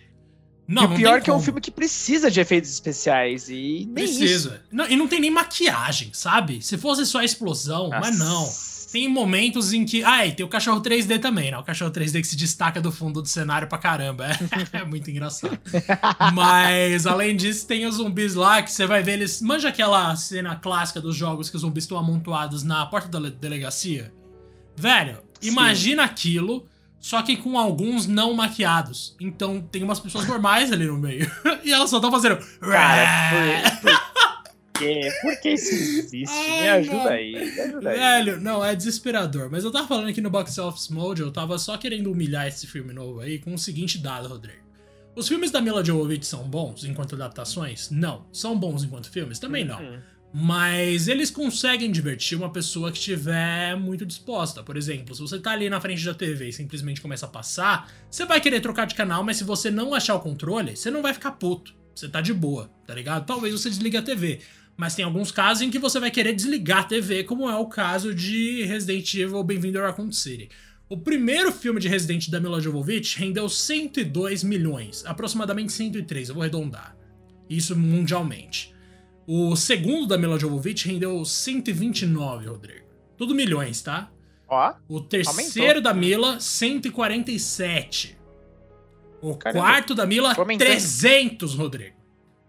[0.67, 3.85] Não, e o pior é que é um filme que precisa de efeitos especiais e
[3.85, 4.61] nem Precisa.
[4.69, 6.61] Não, e não tem nem maquiagem, sabe?
[6.61, 7.99] Se fosse só a explosão, Nossa.
[8.01, 8.51] mas não.
[8.91, 10.03] Tem momentos em que.
[10.03, 11.57] Ah, e tem o cachorro 3D também, né?
[11.57, 14.27] O cachorro 3D que se destaca do fundo do cenário pra caramba.
[14.27, 14.37] É,
[14.79, 15.57] é muito engraçado.
[16.33, 19.41] Mas, além disso, tem os zumbis lá que você vai ver eles.
[19.41, 24.13] Manja aquela cena clássica dos jogos que os zumbis estão amontoados na porta da delegacia?
[24.75, 25.49] Velho, Sim.
[25.49, 26.65] imagina aquilo
[27.01, 29.15] só que com alguns não maquiados.
[29.19, 31.29] Então tem umas pessoas normais ali no meio.
[31.65, 32.37] e elas só estão fazendo.
[32.59, 34.00] Cara, por, por
[34.81, 35.11] quê?
[35.21, 36.29] Por que isso existe?
[36.29, 37.97] Ai, me ajuda aí, me ajuda aí.
[37.97, 39.49] Velho, não, é desesperador.
[39.51, 42.67] Mas eu tava falando aqui no Box Office Mode, eu tava só querendo humilhar esse
[42.67, 44.61] filme novo aí com o seguinte dado, Rodrigo.
[45.15, 47.89] Os filmes da Mila Jovovich são bons enquanto adaptações?
[47.89, 48.25] Não.
[48.31, 49.39] São bons enquanto filmes?
[49.39, 49.79] Também não.
[49.79, 49.99] Uhum.
[50.33, 54.63] Mas eles conseguem divertir uma pessoa que estiver muito disposta.
[54.63, 57.91] Por exemplo, se você tá ali na frente da TV e simplesmente começa a passar,
[58.09, 61.01] você vai querer trocar de canal, mas se você não achar o controle, você não
[61.01, 61.75] vai ficar puto.
[61.93, 63.25] Você tá de boa, tá ligado?
[63.25, 64.39] Talvez você desligue a TV.
[64.81, 67.67] Mas tem alguns casos em que você vai querer desligar a TV, como é o
[67.67, 70.49] caso de Resident Evil Bem-vindo a Raccoon City.
[70.89, 76.41] O primeiro filme de Resident da Mila Jovovich rendeu 102 milhões, aproximadamente 103, eu vou
[76.41, 76.97] arredondar.
[77.47, 78.73] Isso mundialmente.
[79.27, 82.87] O segundo da Mila Jovovich rendeu 129, Rodrigo.
[83.15, 84.09] Tudo milhões, tá?
[84.47, 84.73] Ó.
[84.89, 85.81] O terceiro aumentou.
[85.83, 88.17] da Mila, 147.
[89.21, 92.00] O Caramba, quarto da Mila, 300, Rodrigo.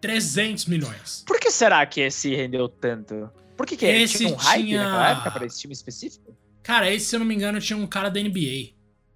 [0.02, 1.24] 300 milhões.
[1.24, 3.30] Por que será que esse rendeu tanto?
[3.56, 4.82] Por que, que esse tinha um hype tinha...
[4.82, 6.36] naquela época pra esse time específico?
[6.62, 8.72] Cara, esse, se eu não me engano, tinha um cara da NBA.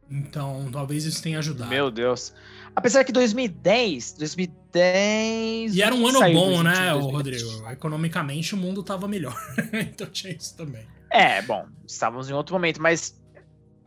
[0.09, 1.69] Então, talvez isso tenha ajudado.
[1.69, 2.33] Meu Deus.
[2.75, 5.75] Apesar que 2010, 2010.
[5.75, 7.69] E era um ano bom, né, Rodrigo?
[7.69, 9.37] Economicamente o mundo tava melhor.
[9.73, 10.87] então tinha isso também.
[11.11, 13.21] É, bom, estávamos em outro momento, mas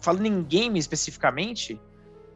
[0.02, 1.80] falando em game especificamente,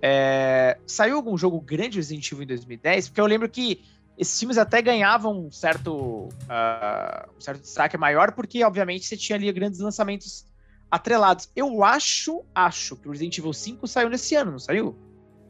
[0.02, 0.78] é...
[0.86, 3.10] saiu algum jogo grande Resident Evil em 2010?
[3.10, 3.84] Porque eu lembro que
[4.18, 9.36] esses filmes até ganhavam um certo, uh, um certo destaque maior, porque obviamente você tinha
[9.36, 10.46] ali grandes lançamentos
[10.90, 11.50] atrelados.
[11.56, 14.96] Eu acho, acho que o Resident Evil 5 saiu nesse ano, não saiu?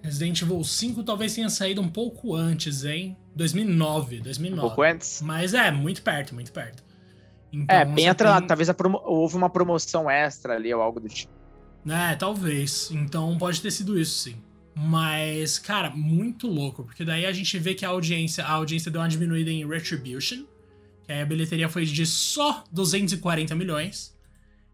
[0.02, 3.18] Resident Evil 5 talvez tenha saído um pouco antes, hein?
[3.36, 4.60] 2009, 2009.
[4.60, 5.22] Um pouco antes?
[5.22, 6.84] Mas é, muito perto, muito perto.
[7.52, 8.42] Então, é, bem atrelado.
[8.42, 8.48] Tem...
[8.48, 9.02] Talvez promo...
[9.04, 11.32] houve uma promoção extra ali ou algo do tipo.
[11.88, 12.90] É, talvez.
[12.92, 14.42] Então pode ter sido isso, sim.
[14.76, 19.02] Mas, cara, muito louco, porque daí a gente vê que a audiência, a audiência deu
[19.02, 20.46] uma diminuída em Retribution,
[21.04, 24.14] que aí a bilheteria foi de só 240 milhões.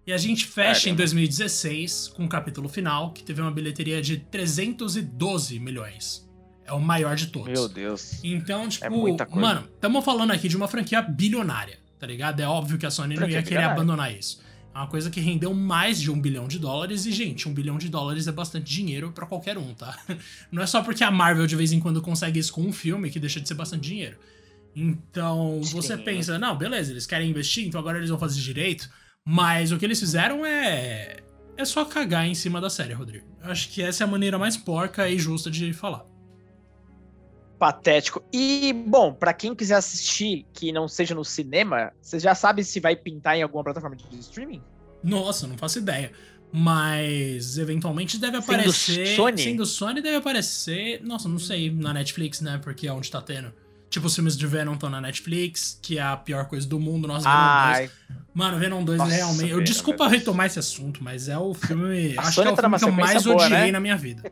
[0.07, 4.17] E a gente fecha em 2016 com o capítulo final, que teve uma bilheteria de
[4.17, 6.27] 312 milhões.
[6.65, 7.51] É o maior de todos.
[7.51, 8.23] Meu Deus.
[8.23, 12.39] Então, tipo, é mano, estamos falando aqui de uma franquia bilionária, tá ligado?
[12.39, 14.41] É óbvio que a Sony não ia querer abandonar isso.
[14.79, 17.05] Uma coisa que rendeu mais de um bilhão de dólares.
[17.05, 19.97] E, gente, um bilhão de dólares é bastante dinheiro para qualquer um, tá?
[20.49, 23.09] Não é só porque a Marvel de vez em quando consegue isso com um filme
[23.09, 24.17] que deixa de ser bastante dinheiro.
[24.73, 26.03] Então, você Sim.
[26.03, 28.89] pensa, não, beleza, eles querem investir, então agora eles vão fazer direito.
[29.25, 31.17] Mas o que eles fizeram é.
[31.57, 33.25] é só cagar em cima da série, Rodrigo.
[33.41, 36.05] Acho que essa é a maneira mais porca e justa de falar.
[37.59, 38.23] Patético.
[38.31, 42.79] E, bom, para quem quiser assistir que não seja no cinema, você já sabe se
[42.79, 44.61] vai pintar em alguma plataforma de streaming?
[45.03, 46.11] Nossa, não faço ideia.
[46.51, 49.07] Mas eventualmente deve aparecer.
[49.07, 49.41] Sendo Sony?
[49.41, 51.01] Sendo Sony deve aparecer.
[51.03, 52.59] Nossa, não sei, na Netflix, né?
[52.63, 53.53] Porque é onde tá tendo.
[53.89, 57.07] Tipo, os filmes de Venom estão na Netflix, que é a pior coisa do mundo.
[57.07, 57.87] Nossa, Ai.
[57.87, 58.19] Venom 2.
[58.33, 59.49] Mano, Venom 2 Nossa, realmente.
[59.49, 62.15] Eu Venom, desculpa retomar esse assunto, mas é o filme.
[62.17, 63.71] Acho Sony que é o tá filme que eu mais boa, odiei né?
[63.71, 64.31] na minha vida.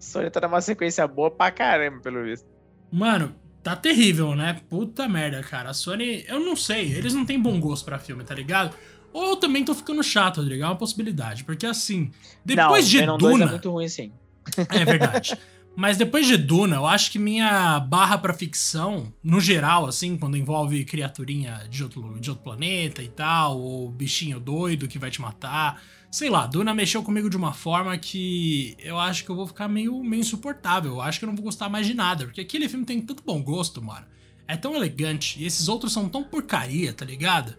[0.00, 2.46] Sony tá numa sequência boa pra caramba, pelo visto.
[2.90, 4.60] Mano, tá terrível, né?
[4.68, 5.70] Puta merda, cara.
[5.70, 8.74] A Sony, eu não sei, eles não têm bom gosto pra filme, tá ligado?
[9.12, 11.44] Ou eu também tô ficando chato, Rodrigo, é uma possibilidade.
[11.44, 12.10] Porque assim,
[12.44, 13.44] depois não, de Venom 2 Duna.
[13.44, 14.12] é muito ruim, sim.
[14.70, 15.38] É verdade.
[15.76, 20.36] Mas depois de Duna, eu acho que minha barra pra ficção, no geral, assim, quando
[20.36, 25.20] envolve criaturinha de outro, de outro planeta e tal, ou bichinho doido que vai te
[25.20, 25.80] matar,
[26.10, 29.68] sei lá, Duna mexeu comigo de uma forma que eu acho que eu vou ficar
[29.68, 30.92] meio, meio insuportável.
[30.92, 33.22] Eu acho que eu não vou gostar mais de nada, porque aquele filme tem tanto
[33.22, 34.06] bom gosto, mano.
[34.48, 37.56] É tão elegante, e esses outros são tão porcaria, tá ligado?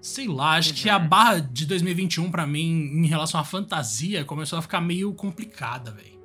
[0.00, 4.58] Sei lá, acho que a barra de 2021 pra mim, em relação à fantasia, começou
[4.58, 6.16] a ficar meio complicada, velho.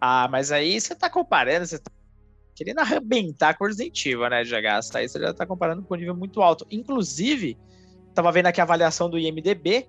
[0.00, 1.90] Ah, mas aí você tá comparando, você tá
[2.54, 4.94] querendo arrebentar com Resident Evil, né, GH?
[4.94, 6.64] Aí você já tá comparando com um nível muito alto.
[6.70, 7.58] Inclusive,
[8.14, 9.88] tava vendo aqui a avaliação do IMDB,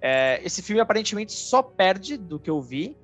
[0.00, 2.96] é, esse filme aparentemente só perde, do que eu vi,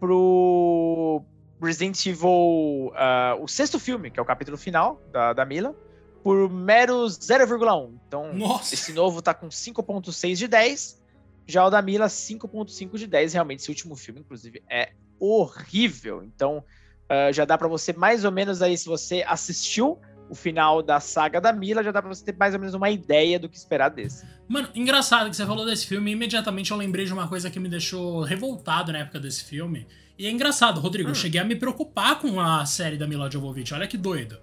[0.00, 1.22] pro
[1.60, 5.74] Resident Evil, ah, o sexto filme, que é o capítulo final da, da Mila,
[6.22, 7.94] por meros 0,1.
[8.06, 8.74] Então, Nossa.
[8.74, 11.02] esse novo tá com 5.6 de 10,
[11.46, 13.32] já o da Mila 5.5 de 10.
[13.32, 16.22] Realmente, esse último filme, inclusive, é horrível.
[16.22, 16.64] Então,
[17.08, 21.00] ah, já dá pra você mais ou menos aí, se você assistiu o final da
[21.00, 23.56] saga da Mila, já dá pra você ter mais ou menos uma ideia do que
[23.56, 24.24] esperar desse.
[24.48, 27.58] Mano, engraçado que você falou desse filme, e imediatamente eu lembrei de uma coisa que
[27.60, 29.86] me deixou revoltado na época desse filme.
[30.18, 33.72] E é engraçado, Rodrigo, eu cheguei a me preocupar com a série da Mila Jovovich,
[33.72, 34.36] olha que doido.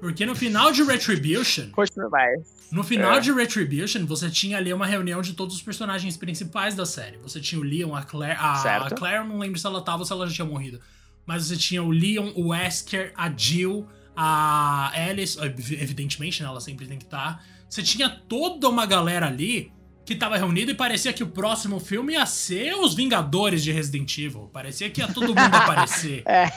[0.00, 2.68] Porque no final de Retribution, Continua mais.
[2.72, 3.20] no final É.
[3.20, 7.18] de Retribution, você tinha ali uma reunião de todos os personagens principais da série.
[7.18, 8.38] Você tinha o Leon, a Claire.
[8.40, 8.94] A, Certo.
[8.94, 10.80] a Claire, eu não lembro se ela tava ou se ela já tinha morrido.
[11.26, 13.86] Mas você tinha o Leon, o Wesker, a Jill,
[14.22, 15.38] a Alice.
[15.38, 16.48] ev- Evidentemente, né?
[16.48, 17.44] Ela sempre tem que estar.
[17.68, 19.72] Você tinha toda uma galera ali
[20.04, 24.18] que tava reunida e parecia que o próximo filme ia ser os Vingadores de Resident
[24.18, 24.50] Evil.
[24.52, 26.22] Parecia que ia todo mundo aparecer.
[26.28, 26.50] É.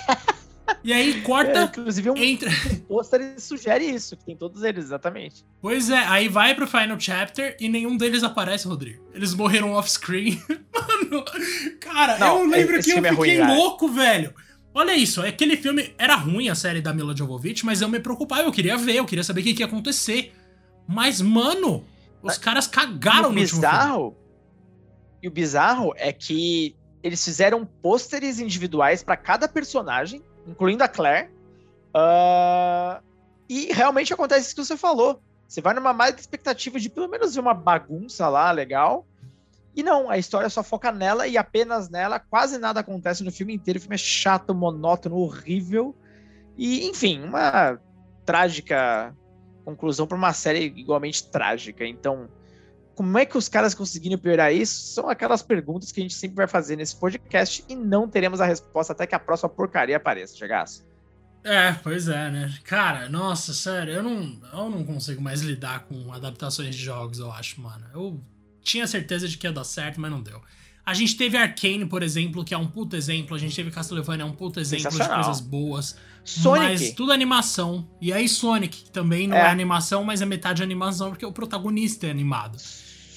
[0.83, 1.63] E aí É, corta.
[1.63, 2.49] inclusive, um Entra.
[2.87, 5.43] pôster sugere isso, que tem todos eles, exatamente.
[5.61, 9.03] Pois é, aí vai pro final chapter e nenhum deles aparece, Rodrigo.
[9.13, 10.41] Eles morreram off-screen.
[10.73, 11.23] Mano,
[11.81, 13.53] cara, Não, eu lembro que eu é ruim, fiquei cara.
[13.53, 14.33] louco, velho.
[14.73, 18.41] Olha isso, aquele filme era ruim a série da Mila Jovovich, mas eu me preocupava,
[18.41, 20.33] eu queria ver, eu queria saber o que, que ia acontecer.
[20.87, 21.85] Mas, mano,
[22.21, 24.17] os caras cagaram o no bizarro,
[25.21, 31.29] e o bizarro é que eles fizeram pôsteres individuais pra cada personagem, incluindo a Claire.
[31.93, 33.01] ah,
[33.47, 35.21] e realmente acontece isso que você falou.
[35.47, 39.05] Você vai numa mais expectativa de pelo menos ver uma bagunça lá, legal.
[39.75, 42.19] E não, a história só foca nela e apenas nela.
[42.19, 43.79] Quase nada acontece no filme inteiro.
[43.79, 45.95] O filme é chato, monótono, horrível.
[46.55, 47.79] E, enfim, uma
[48.25, 49.15] trágica
[49.65, 51.85] conclusão para uma série igualmente trágica.
[51.85, 52.29] Então,
[52.95, 54.93] como é que os caras conseguiram piorar isso?
[54.93, 58.45] São aquelas perguntas que a gente sempre vai fazer nesse podcast e não teremos a
[58.45, 60.83] resposta até que a próxima porcaria apareça, chegasse.
[61.43, 62.53] É, pois é, né?
[62.63, 67.31] Cara, nossa, sério, eu não, eu não consigo mais lidar com adaptações de jogos, eu
[67.31, 67.85] acho, mano.
[67.93, 68.23] Eu
[68.63, 70.41] tinha certeza de que ia dar certo, mas não deu.
[70.85, 73.35] A gente teve Arcane, por exemplo, que é um puto exemplo.
[73.35, 75.95] A gente teve Castlevania, é um puto exemplo de coisas boas.
[76.25, 76.65] Sonic.
[76.65, 77.87] Mas tudo animação.
[78.01, 79.41] E aí Sonic, que também não é.
[79.41, 79.47] É.
[79.47, 82.57] animação, mas é metade animação, porque o protagonista é animado.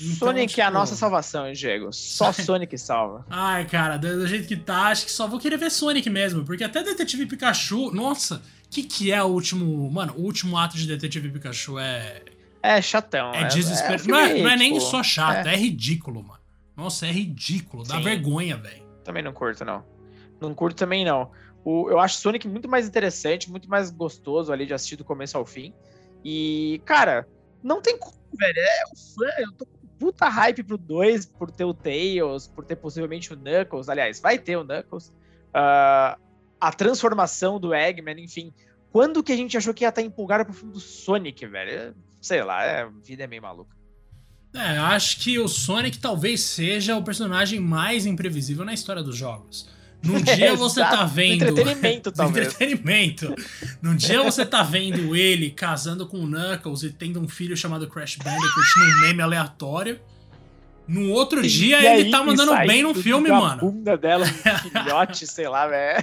[0.00, 1.92] Então, Sonic é a tipo- nossa salvação, hein, Diego?
[1.92, 3.26] Só Sonic salva.
[3.28, 6.44] Ai, cara, do, do jeito que tá, acho que só vou querer ver Sonic mesmo,
[6.44, 10.76] porque até Detetive Pikachu, nossa, o que que é o último, mano, o último ato
[10.76, 12.22] de Detetive Pikachu é
[12.66, 13.32] É chatão.
[13.32, 13.98] é desespero.
[13.98, 15.56] filme, não, é, não é nem tipo, só chato, é.
[15.56, 16.40] ridículo, mano.
[16.76, 18.02] Nossa, é ridículo, dá Sim.
[18.02, 18.84] vergonha, velho.
[19.02, 19.84] Também não curto, não.
[20.40, 21.30] Não curto também, não.
[21.64, 25.36] O, eu acho Sonic muito mais interessante, muito mais gostoso ali de assistir do começo
[25.36, 25.72] ao fim.
[26.24, 27.26] E, cara,
[27.62, 28.58] não tem como, velho.
[28.58, 32.64] É o fã, eu tô com puta hype pro 2, por ter o Tails, por
[32.64, 33.88] ter possivelmente o Knuckles.
[33.88, 35.12] Aliás, vai ter o Knuckles.
[35.52, 36.18] Ah,
[36.60, 38.52] a transformação do Eggman, enfim.
[38.90, 41.94] Quando que a gente achou que ia estar empolgado pro filme do Sonic, velho?
[42.26, 43.70] Sei lá, é, a vida é meio maluca.
[44.52, 49.16] É, eu acho que o Sonic talvez seja o personagem mais imprevisível na história dos
[49.16, 49.68] jogos.
[50.02, 51.44] Num dia você tá vendo.
[51.44, 52.48] entretenimento, talvez.
[52.48, 53.32] entretenimento.
[53.80, 57.86] Num dia você tá vendo ele casando com o Knuckles e tendo um filho chamado
[57.86, 60.00] Crash Bandicoot num meme aleatório.
[60.88, 63.60] No outro dia ele aí, tá mandando bem no filme, mano.
[63.60, 66.02] bunda dela, um filhote, sei lá, velho.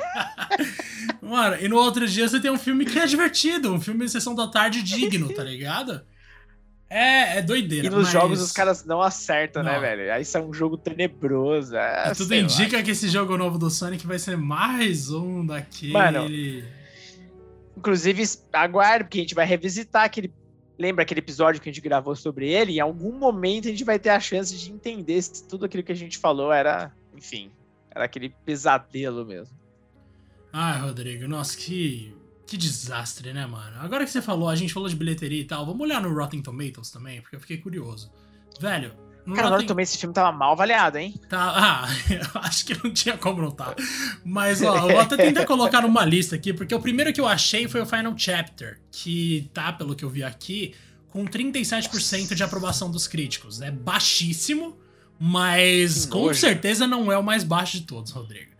[1.22, 4.12] Mano, e no outro dia você tem um filme que é divertido, um filme de
[4.12, 6.02] sessão da tarde digno, tá ligado?
[6.94, 7.88] É, é doideira.
[7.88, 8.12] E nos mas...
[8.12, 9.82] jogos os caras não acertam, né, não.
[9.82, 10.14] né, velho?
[10.14, 11.76] Aí isso é um jogo tenebroso.
[11.76, 12.84] É, e tudo indica lá.
[12.84, 15.92] que esse jogo novo do Sonic vai ser mais um daquele.
[15.92, 16.28] Mano,
[17.76, 20.32] inclusive, aguarde, porque a gente vai revisitar aquele
[20.78, 22.74] lembra aquele episódio que a gente gravou sobre ele?
[22.74, 25.92] Em algum momento a gente vai ter a chance de entender se tudo aquilo que
[25.92, 27.52] a gente falou era, enfim,
[27.90, 29.56] era aquele pesadelo mesmo.
[30.52, 33.78] Ai, Rodrigo, nossa, que, que desastre, né, mano?
[33.80, 36.42] Agora que você falou, a gente falou de bilheteria e tal, vamos olhar no Rotten
[36.42, 38.12] Tomatoes também, porque eu fiquei curioso.
[38.60, 38.94] Velho,
[39.26, 39.68] no Cara, Rotten...
[39.68, 41.14] também esse filme tava mal avaliado, hein?
[41.30, 43.74] Tá, ah, acho que não tinha como não tá.
[44.24, 47.28] Mas, ó, eu vou até tentar colocar numa lista aqui, porque o primeiro que eu
[47.28, 50.76] achei foi o Final Chapter, que tá, pelo que eu vi aqui,
[51.10, 53.62] com 37% de aprovação dos críticos.
[53.62, 54.78] É baixíssimo,
[55.18, 58.53] mas com certeza não é o mais baixo de todos, Rodrigo.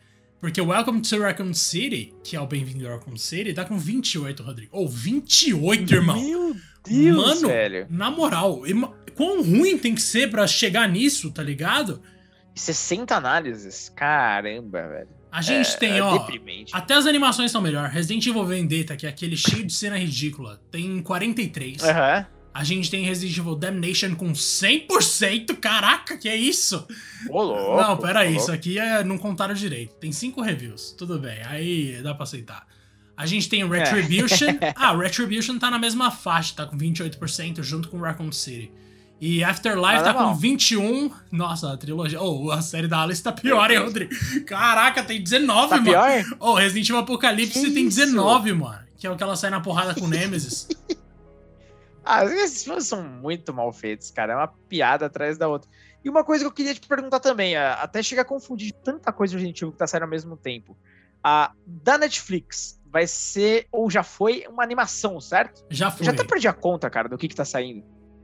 [0.43, 3.77] Porque o Welcome to Raccoon City, que é o Bem-vindo a Raccoon City, tá com
[3.77, 4.75] 28, Rodrigo.
[4.75, 6.21] Ou oh, 28, irmão!
[6.21, 6.53] Meu
[6.86, 7.88] Deus, Mano, velho.
[7.89, 8.62] na moral,
[9.15, 12.01] quão ruim tem que ser para chegar nisso, tá ligado?
[12.53, 13.88] 60 análises.
[13.95, 15.08] Caramba, velho.
[15.32, 16.17] A gente é, tem, é ó.
[16.17, 16.75] Deprimente.
[16.75, 17.88] Até as animações são melhor.
[17.88, 21.82] Resident Evil Vendetta, que é aquele cheio de cena ridícula, tem 43.
[21.86, 22.17] Aham.
[22.17, 22.42] Uhum.
[22.53, 25.55] A gente tem Resident Evil Damnation com 100%.
[25.55, 26.85] Caraca, que é isso?
[27.29, 29.95] Ô, louco, não, pera aí, isso aqui é, não contaram direito.
[29.95, 30.91] Tem 5 reviews.
[30.97, 32.67] Tudo bem, aí dá pra aceitar.
[33.17, 34.49] A gente tem Retribution.
[34.61, 34.73] É.
[34.77, 38.71] ah, Retribution tá na mesma faixa, tá com 28% junto com Raccoon City.
[39.19, 41.09] E Afterlife tá com 21.
[41.31, 42.21] Nossa, a trilogia.
[42.21, 44.13] Oh, a série da Alice tá pior, hein, Rodrigo?
[44.45, 45.85] Caraca, tem 19, tá mano.
[45.85, 46.37] Pior?
[46.39, 48.59] Oh, Resident Evil Apocalipse que tem 19, isso?
[48.59, 48.79] mano.
[48.97, 50.67] Que é o que ela sai na porrada com Nemesis.
[52.03, 54.33] ah, esses filmes são muito mal feitos, cara.
[54.33, 55.69] É uma piada atrás da outra.
[56.03, 59.33] E uma coisa que eu queria te perguntar também, até chega a confundir tanta coisa
[59.33, 60.77] do Resident Evil que tá saindo ao mesmo tempo.
[61.23, 65.65] A da Netflix vai ser, ou já foi, uma animação, certo?
[65.69, 66.01] Já foi.
[66.01, 67.83] Eu já até perdi a conta, cara, do que que tá saindo.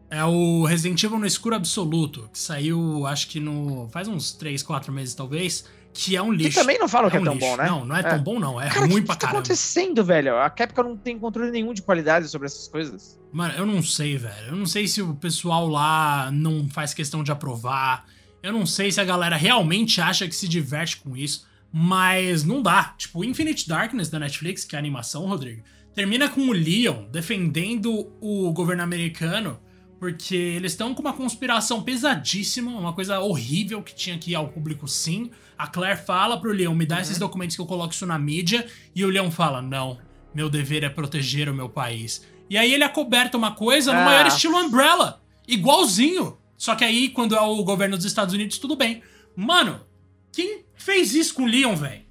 [0.09, 3.87] É o Resident Evil no escuro absoluto, que saiu, acho que no.
[3.89, 5.65] faz uns 3, 4 meses talvez.
[5.93, 6.49] Que é um lixo.
[6.51, 7.47] Que também não falam é que é, um tão lixo.
[7.47, 7.67] bom, né?
[7.67, 8.61] Não, não é, é, tão bom, não.
[8.61, 9.39] É Cara, ruim que pra que caramba.
[9.39, 10.37] O que tá acontecendo, velho?
[10.37, 13.19] A Capcom não tem controle nenhum de qualidade sobre essas coisas.
[13.31, 14.47] Mano, eu não sei, velho.
[14.47, 18.05] Eu não sei se o pessoal lá não faz questão de aprovar.
[18.41, 21.47] Eu não sei se a galera realmente acha que se diverte com isso.
[21.71, 22.95] Mas não dá.
[22.97, 28.11] Tipo, Infinite Darkness da Netflix, que é a animação, Rodrigo, termina com o Leon defendendo
[28.21, 29.59] o governo americano
[29.99, 34.47] porque eles estão com uma conspiração pesadíssima, uma coisa horrível que tinha que ir ao
[34.47, 35.29] público sim.
[35.57, 37.01] A Claire fala pro Leon, me dá uhum.
[37.01, 39.99] esses documentos que eu coloco isso na mídia, e o Leon fala, não,
[40.33, 42.25] meu dever é proteger o meu país.
[42.49, 44.05] E aí ele acoberta uma coisa no ah.
[44.05, 46.37] maior estilo Umbrella, igualzinho.
[46.57, 49.03] Só que aí, quando é o governo dos Estados Unidos, tudo bem.
[49.35, 49.85] Mano,
[50.31, 52.03] quem fez isso com o Leon, velho?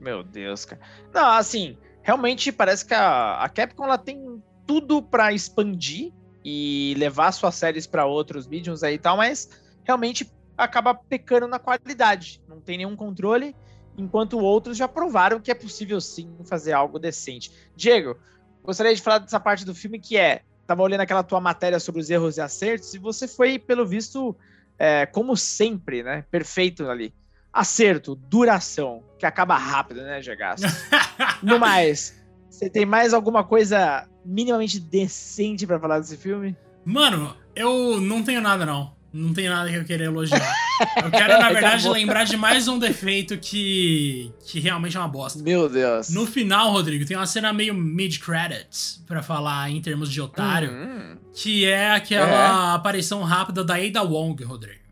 [0.00, 0.80] Meu Deus, cara.
[1.12, 6.12] Não, assim, realmente parece que a, a Capcom ela tem tudo para expandir
[6.44, 9.48] e levar suas séries para outros mediums aí e tal, mas
[9.82, 12.42] realmente acaba pecando na qualidade.
[12.46, 13.56] Não tem nenhum controle,
[13.96, 17.50] enquanto outros já provaram que é possível sim fazer algo decente.
[17.74, 18.18] Diego,
[18.62, 20.42] gostaria de falar dessa parte do filme que é.
[20.66, 24.36] Tava olhando aquela tua matéria sobre os erros e acertos, e você foi, pelo visto,
[24.78, 26.26] é, como sempre, né?
[26.30, 27.14] Perfeito ali.
[27.50, 30.64] Acerto, duração, que acaba rápido, né, Gegaço?
[31.42, 36.54] no mais, você tem mais alguma coisa minimamente decente para falar desse filme?
[36.84, 38.96] Mano, eu não tenho nada, não.
[39.10, 40.54] Não tenho nada que eu queira elogiar.
[41.02, 45.42] Eu quero, na verdade, lembrar de mais um defeito que, que realmente é uma bosta.
[45.42, 46.10] Meu Deus.
[46.10, 51.16] No final, Rodrigo, tem uma cena meio mid-credits, para falar em termos de otário, uhum.
[51.32, 52.74] que é aquela é.
[52.74, 54.84] aparição rápida da Ada Wong, Rodrigo.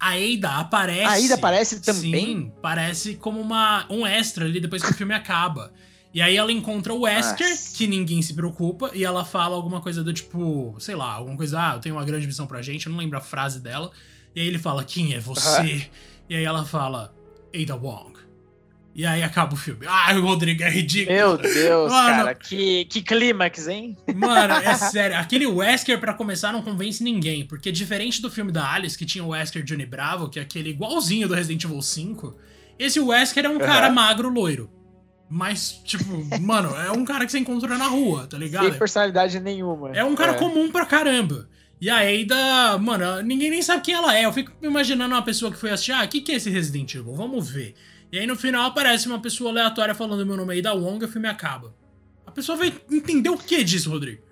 [0.00, 1.04] A Ada aparece.
[1.04, 2.26] A Ada aparece também?
[2.26, 5.72] Sim, parece como uma, um extra ali depois que o filme acaba.
[6.12, 7.76] E aí ela encontra o Wesker, Nossa.
[7.76, 11.60] que ninguém se preocupa, e ela fala alguma coisa do tipo, sei lá, alguma coisa,
[11.60, 13.90] ah, eu tenho uma grande missão pra gente, eu não lembro a frase dela.
[14.34, 15.88] E aí ele fala, quem é você?
[16.28, 17.14] E aí ela fala,
[17.54, 18.18] Ada Wong.
[18.94, 19.86] E aí acaba o filme.
[19.88, 21.16] Ah, o Rodrigo é ridículo.
[21.16, 23.96] Meu Deus, mano, cara, que, que clímax, hein?
[24.14, 25.16] Mano, é sério.
[25.16, 27.46] Aquele Wesker, para começar, não convence ninguém.
[27.46, 30.70] Porque diferente do filme da Alice, que tinha o Wesker Johnny Bravo, que é aquele
[30.70, 32.36] igualzinho do Resident Evil 5,
[32.78, 33.58] esse Wesker é um uhum.
[33.60, 34.68] cara magro loiro.
[35.32, 36.04] Mas, tipo,
[36.40, 38.68] mano, é um cara que você encontra na rua, tá ligado?
[38.68, 39.92] Sem personalidade nenhuma.
[39.92, 40.34] É um cara é.
[40.34, 41.48] comum pra caramba.
[41.80, 44.24] E a Ada, mano, ninguém nem sabe quem ela é.
[44.24, 46.94] Eu fico imaginando uma pessoa que foi assistir, ah, o que, que é esse Resident
[46.96, 47.14] Evil?
[47.14, 47.76] Vamos ver.
[48.10, 51.06] E aí no final aparece uma pessoa aleatória falando meu nome é Ada Wong e
[51.06, 51.72] o filme acaba.
[52.26, 54.22] A pessoa vai entender o que disso, Rodrigo?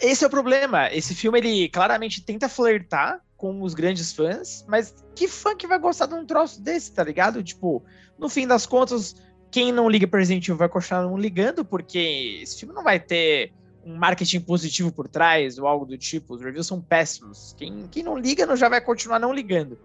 [0.00, 0.90] Esse é o problema.
[0.90, 5.78] Esse filme, ele claramente tenta flertar com os grandes fãs, mas que fã que vai
[5.78, 7.42] gostar de um troço desse, tá ligado?
[7.42, 7.84] Tipo,
[8.18, 9.14] no fim das contas,
[9.56, 13.00] quem não liga pra Resident Evil vai continuar não ligando, porque esse filme não vai
[13.00, 16.34] ter um marketing positivo por trás ou algo do tipo.
[16.34, 17.54] Os reviews são péssimos.
[17.56, 19.78] Quem, quem não liga não já vai continuar não ligando.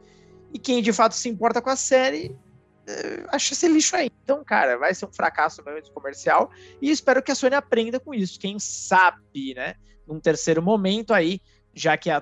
[0.53, 2.35] E quem de fato se importa com a série
[2.85, 4.11] uh, acha esse lixo aí.
[4.25, 6.51] Então, cara, vai ser um fracasso mesmo comercial
[6.81, 8.37] e espero que a Sony aprenda com isso.
[8.37, 9.75] Quem sabe, né?
[10.05, 11.39] Num terceiro momento aí,
[11.73, 12.21] já que a,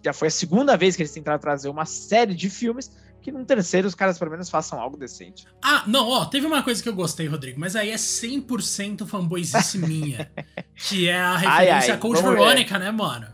[0.00, 2.88] já foi a segunda vez que eles tentaram trazer uma série de filmes,
[3.24, 5.46] que num terceiro os caras pelo menos façam algo decente.
[5.62, 9.78] Ah, não, ó, teve uma coisa que eu gostei, Rodrigo, mas aí é 100% fanboyzice
[9.80, 10.30] minha,
[10.76, 13.26] que é a referência ai, ai, a Coach Veronica, né, mano?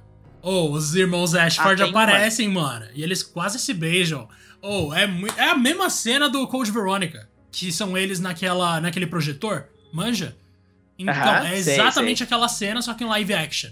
[0.42, 4.28] Ou oh, os irmãos Ashford ah, aparecem, mano, e eles quase se beijam.
[4.62, 9.08] Ou oh, é, é a mesma cena do Cold Veronica, que são eles naquela, naquele
[9.08, 10.36] projetor, manja?
[10.96, 12.26] Então, é exatamente sei, sei.
[12.26, 13.70] aquela cena, só que em live action.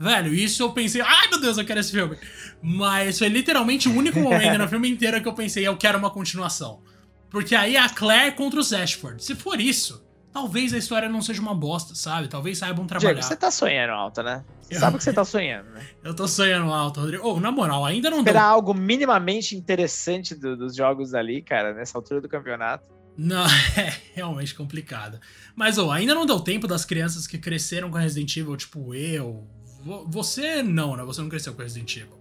[0.00, 2.16] Velho, isso eu pensei, ai meu Deus, eu quero esse filme.
[2.62, 6.08] Mas foi literalmente o único momento no filme inteiro que eu pensei, eu quero uma
[6.08, 6.80] continuação.
[7.28, 9.22] Porque aí é a Claire contra os Ashford.
[9.22, 12.28] Se for isso, talvez a história não seja uma bosta, sabe?
[12.28, 13.12] Talvez saibam trabalhar.
[13.12, 14.42] Diego, você tá sonhando alto, né?
[14.62, 14.80] Você eu...
[14.80, 15.86] sabe que você tá sonhando, né?
[16.02, 17.28] eu tô sonhando alto, Rodrigo.
[17.28, 18.50] Oh, na moral, ainda não Esperar deu...
[18.52, 22.88] algo minimamente interessante do, dos jogos ali, cara, nessa altura do campeonato.
[23.18, 23.44] Não,
[23.76, 25.20] é realmente complicado.
[25.54, 29.46] Mas, oh, ainda não deu tempo das crianças que cresceram com Resident Evil, tipo eu.
[30.08, 31.04] Você não, né?
[31.04, 32.18] Você não cresceu com Resident Evil.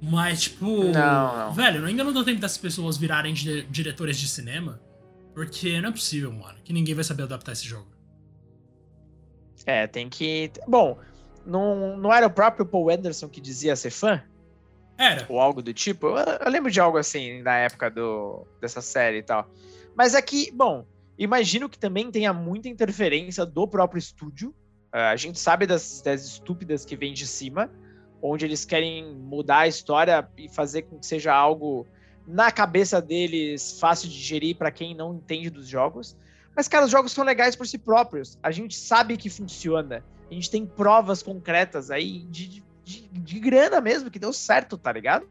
[0.00, 0.84] Mas, tipo.
[0.84, 1.52] Não, não.
[1.52, 4.80] Velho, ainda não deu tempo das pessoas virarem diretores de cinema.
[5.34, 7.88] Porque não é possível, mano, que ninguém vai saber adaptar esse jogo.
[9.66, 10.50] É, tem que.
[10.66, 10.98] Bom,
[11.44, 14.22] não, não era o próprio Paul Anderson que dizia ser fã?
[14.96, 15.26] Era.
[15.28, 16.06] Ou algo do tipo?
[16.06, 19.50] Eu, eu lembro de algo assim na época do, dessa série e tal.
[19.94, 20.86] Mas aqui, bom,
[21.18, 24.54] imagino que também tenha muita interferência do próprio estúdio.
[24.92, 27.70] Uh, a gente sabe das ideias estúpidas que vêm de cima,
[28.22, 31.86] onde eles querem mudar a história e fazer com que seja algo
[32.26, 36.16] na cabeça deles fácil de digerir para quem não entende dos jogos.
[36.54, 38.38] Mas, cara, os jogos são legais por si próprios.
[38.42, 40.02] A gente sabe que funciona.
[40.30, 44.90] A gente tem provas concretas aí de, de, de grana mesmo, que deu certo, tá
[44.90, 45.28] ligado?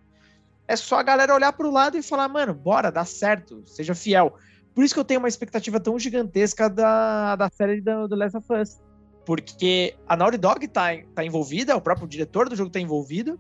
[0.68, 4.38] É só a galera olhar pro lado e falar, mano, bora, dá certo, seja fiel.
[4.74, 8.38] Por isso que eu tenho uma expectativa tão gigantesca da, da série do, do Last
[8.38, 8.85] of Us.
[9.26, 13.40] Porque a Naughty Dog tá, tá envolvida, o próprio diretor do jogo tá envolvido.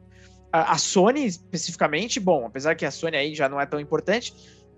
[0.51, 4.33] A, a Sony, especificamente, bom, apesar que a Sony aí já não é tão importante,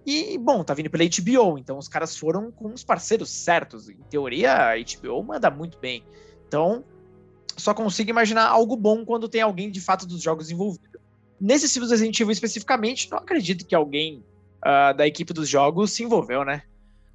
[0.08, 3.90] e, bom, tá vindo pela HBO, então os caras foram com os parceiros certos.
[3.90, 6.02] Em teoria, a HBO manda muito bem.
[6.48, 6.86] Então,
[7.58, 10.98] só consigo imaginar algo bom quando tem alguém de fato dos jogos envolvido.
[11.42, 14.24] Nesse Resident Evil especificamente, não acredito que alguém
[14.66, 16.64] uh, da equipe dos jogos se envolveu, né?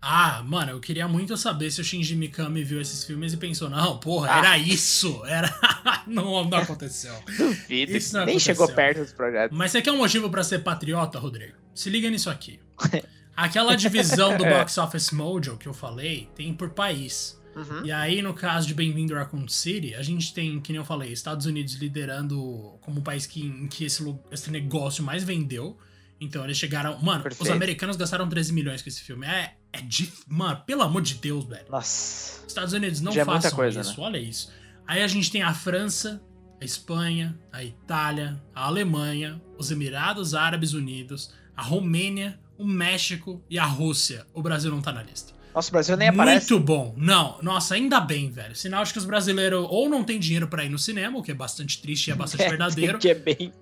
[0.05, 3.71] Ah, mano, eu queria muito saber se o Shinji Mikami viu esses filmes e pensou,
[3.71, 4.39] não, porra, ah.
[4.39, 5.49] era isso, era...
[6.09, 7.15] não, não aconteceu.
[7.39, 8.41] Duvido, isso não nem aconteceu.
[8.41, 9.57] chegou perto dos projetos.
[9.57, 11.55] Mas você quer um motivo para ser patriota, Rodrigo?
[11.73, 12.59] Se liga nisso aqui.
[13.37, 17.41] Aquela divisão do Box Office Mojo que eu falei, tem por país.
[17.55, 17.85] Uhum.
[17.85, 20.85] E aí, no caso de Bem-vindo a Raccoon City, a gente tem, que nem eu
[20.85, 25.79] falei, Estados Unidos liderando como o país que, em que esse, esse negócio mais vendeu.
[26.23, 26.99] Então eles chegaram.
[27.03, 27.43] Mano, Perfeito.
[27.43, 29.27] os americanos gastaram 13 milhões com esse filme.
[29.27, 30.13] É, é de.
[30.29, 31.67] Mano, pelo amor de Deus, velho.
[31.69, 32.47] Nossa.
[32.47, 34.07] Estados Unidos não Já façam é coisa, isso, né?
[34.07, 34.53] olha isso.
[34.87, 36.23] Aí a gente tem a França,
[36.61, 43.59] a Espanha, a Itália, a Alemanha, os Emirados Árabes Unidos, a Romênia, o México e
[43.59, 44.25] a Rússia.
[44.33, 45.33] O Brasil não tá na lista.
[45.55, 46.53] Nossa, o Brasil nem aparece.
[46.53, 46.95] Muito bom.
[46.97, 48.57] Não, nossa, ainda bem, velho.
[48.57, 51.31] Sinal de que os brasileiros ou não têm dinheiro para ir no cinema, o que
[51.31, 52.99] é bastante triste e é bastante é, verdadeiro.
[52.99, 53.53] Que é bem.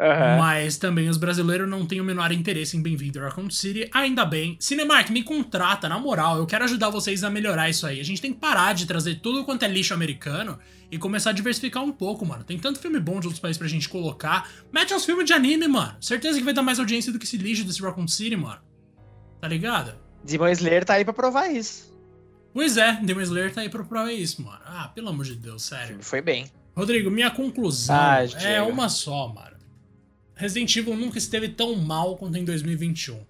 [0.00, 0.38] Uhum.
[0.38, 3.88] Mas também os brasileiros não têm o menor interesse em Bem-vindo a Raccoon City.
[3.92, 4.56] Ainda bem.
[4.58, 6.38] Cinemark, me contrata, na moral.
[6.38, 8.00] Eu quero ajudar vocês a melhorar isso aí.
[8.00, 10.58] A gente tem que parar de trazer tudo quanto é lixo americano
[10.90, 12.42] e começar a diversificar um pouco, mano.
[12.42, 14.50] Tem tanto filme bom de outros países pra gente colocar.
[14.72, 15.96] Mete uns filmes de anime, mano.
[16.00, 18.60] Certeza que vai dar mais audiência do que esse lixo desse Raccoon City, mano.
[19.40, 19.94] Tá ligado?
[20.24, 21.94] Demon Slayer tá aí pra provar isso.
[22.52, 24.60] Pois é, Demon Slayer tá aí pra provar isso, mano.
[24.64, 25.98] Ah, pelo amor de Deus, sério.
[26.00, 26.50] Foi bem.
[26.76, 29.53] Rodrigo, minha conclusão ah, é uma só, mano.
[30.34, 33.20] Resident Evil nunca esteve tão mal quanto em 2021.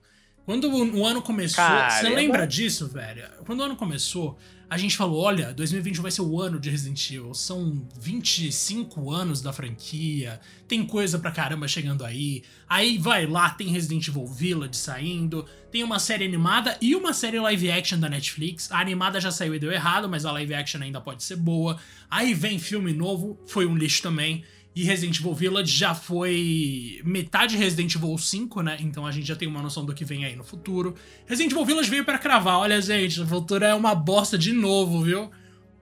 [0.44, 1.90] Quando o ano começou, Caramba.
[1.90, 3.24] você lembra disso, velho?
[3.46, 4.38] Quando o ano começou,
[4.68, 7.32] a gente falou: olha, 2021 vai ser o ano de Resident Evil.
[7.32, 10.38] São 25 anos da franquia,
[10.68, 12.42] tem coisa pra caramba chegando aí.
[12.68, 17.40] Aí vai lá, tem Resident Evil Village saindo, tem uma série animada e uma série
[17.40, 18.70] live action da Netflix.
[18.70, 21.78] A animada já saiu e deu errado, mas a live action ainda pode ser boa.
[22.10, 24.44] Aí vem filme novo, foi um lixo também.
[24.74, 28.76] E Resident Evil Village já foi metade Resident Evil 5, né?
[28.80, 30.96] Então a gente já tem uma noção do que vem aí no futuro.
[31.26, 32.58] Resident Evil Village veio para cravar.
[32.58, 35.30] Olha, gente, o futuro é uma bosta de novo, viu?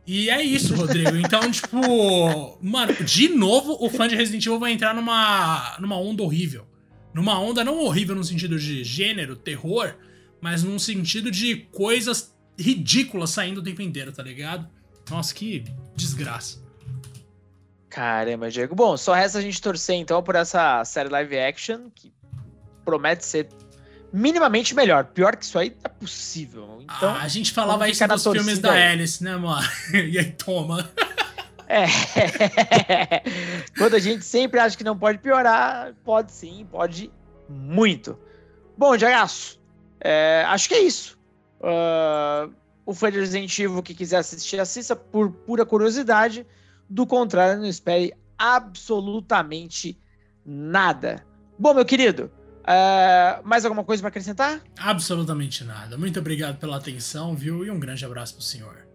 [0.06, 1.16] E é isso, Rodrigo.
[1.16, 6.22] Então, tipo, mano, de novo o fã de Resident Evil vai entrar numa, numa onda
[6.22, 6.66] horrível.
[7.14, 9.94] Numa onda não horrível no sentido de gênero, terror,
[10.40, 14.68] mas num sentido de coisas ridículas saindo o tempo inteiro, tá ligado?
[15.10, 15.64] Nossa, que
[15.96, 16.61] desgraça.
[17.92, 18.74] Caramba, Diego.
[18.74, 22.10] Bom, só resta a gente torcer então por essa série live action, que
[22.86, 23.50] promete ser
[24.10, 25.04] minimamente melhor.
[25.04, 26.78] Pior que isso aí é possível.
[26.80, 29.68] Então, ah, a gente falava isso nos filmes da Alice, né, mano?
[29.92, 30.90] e aí toma.
[31.68, 31.84] É.
[33.76, 37.12] Quando a gente sempre acha que não pode piorar, pode sim, pode
[37.46, 38.18] muito.
[38.74, 39.60] Bom, Jagaço,
[40.00, 41.18] é, acho que é isso.
[41.60, 42.50] Uh,
[42.86, 46.46] o fã de Resident Evil que quiser assistir, assista por pura curiosidade.
[46.92, 49.98] Do contrário, não espere absolutamente
[50.44, 51.24] nada.
[51.58, 52.30] Bom, meu querido,
[52.60, 54.60] uh, mais alguma coisa para acrescentar?
[54.78, 55.96] Absolutamente nada.
[55.96, 57.64] Muito obrigado pela atenção, viu?
[57.64, 58.86] E um grande abraço pro senhor.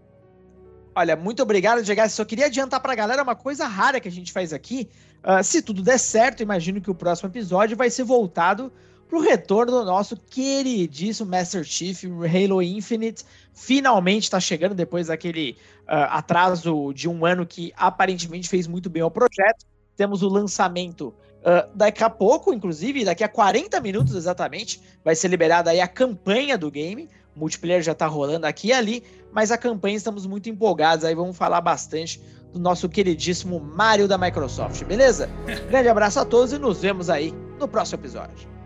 [0.95, 2.07] Olha, muito obrigado, Diego.
[2.07, 4.87] Só queria adiantar pra galera uma coisa rara que a gente faz aqui.
[5.23, 8.71] Uh, se tudo der certo, imagino que o próximo episódio vai ser voltado
[9.07, 13.25] pro retorno do nosso queridíssimo Master Chief Halo Infinite.
[13.57, 19.01] Finalmente está chegando depois daquele uh, atraso de um ano que aparentemente fez muito bem
[19.01, 19.65] ao projeto.
[19.95, 25.29] Temos o lançamento uh, daqui a pouco, inclusive, daqui a 40 minutos exatamente, vai ser
[25.29, 27.09] liberada aí a campanha do game.
[27.35, 29.03] O multiplayer já está rolando aqui e ali,
[29.33, 31.03] mas a campanha estamos muito empolgados.
[31.03, 32.21] Aí vamos falar bastante
[32.53, 35.27] do nosso queridíssimo Mario da Microsoft, beleza?
[35.67, 38.56] Grande abraço a todos e nos vemos aí no próximo episódio.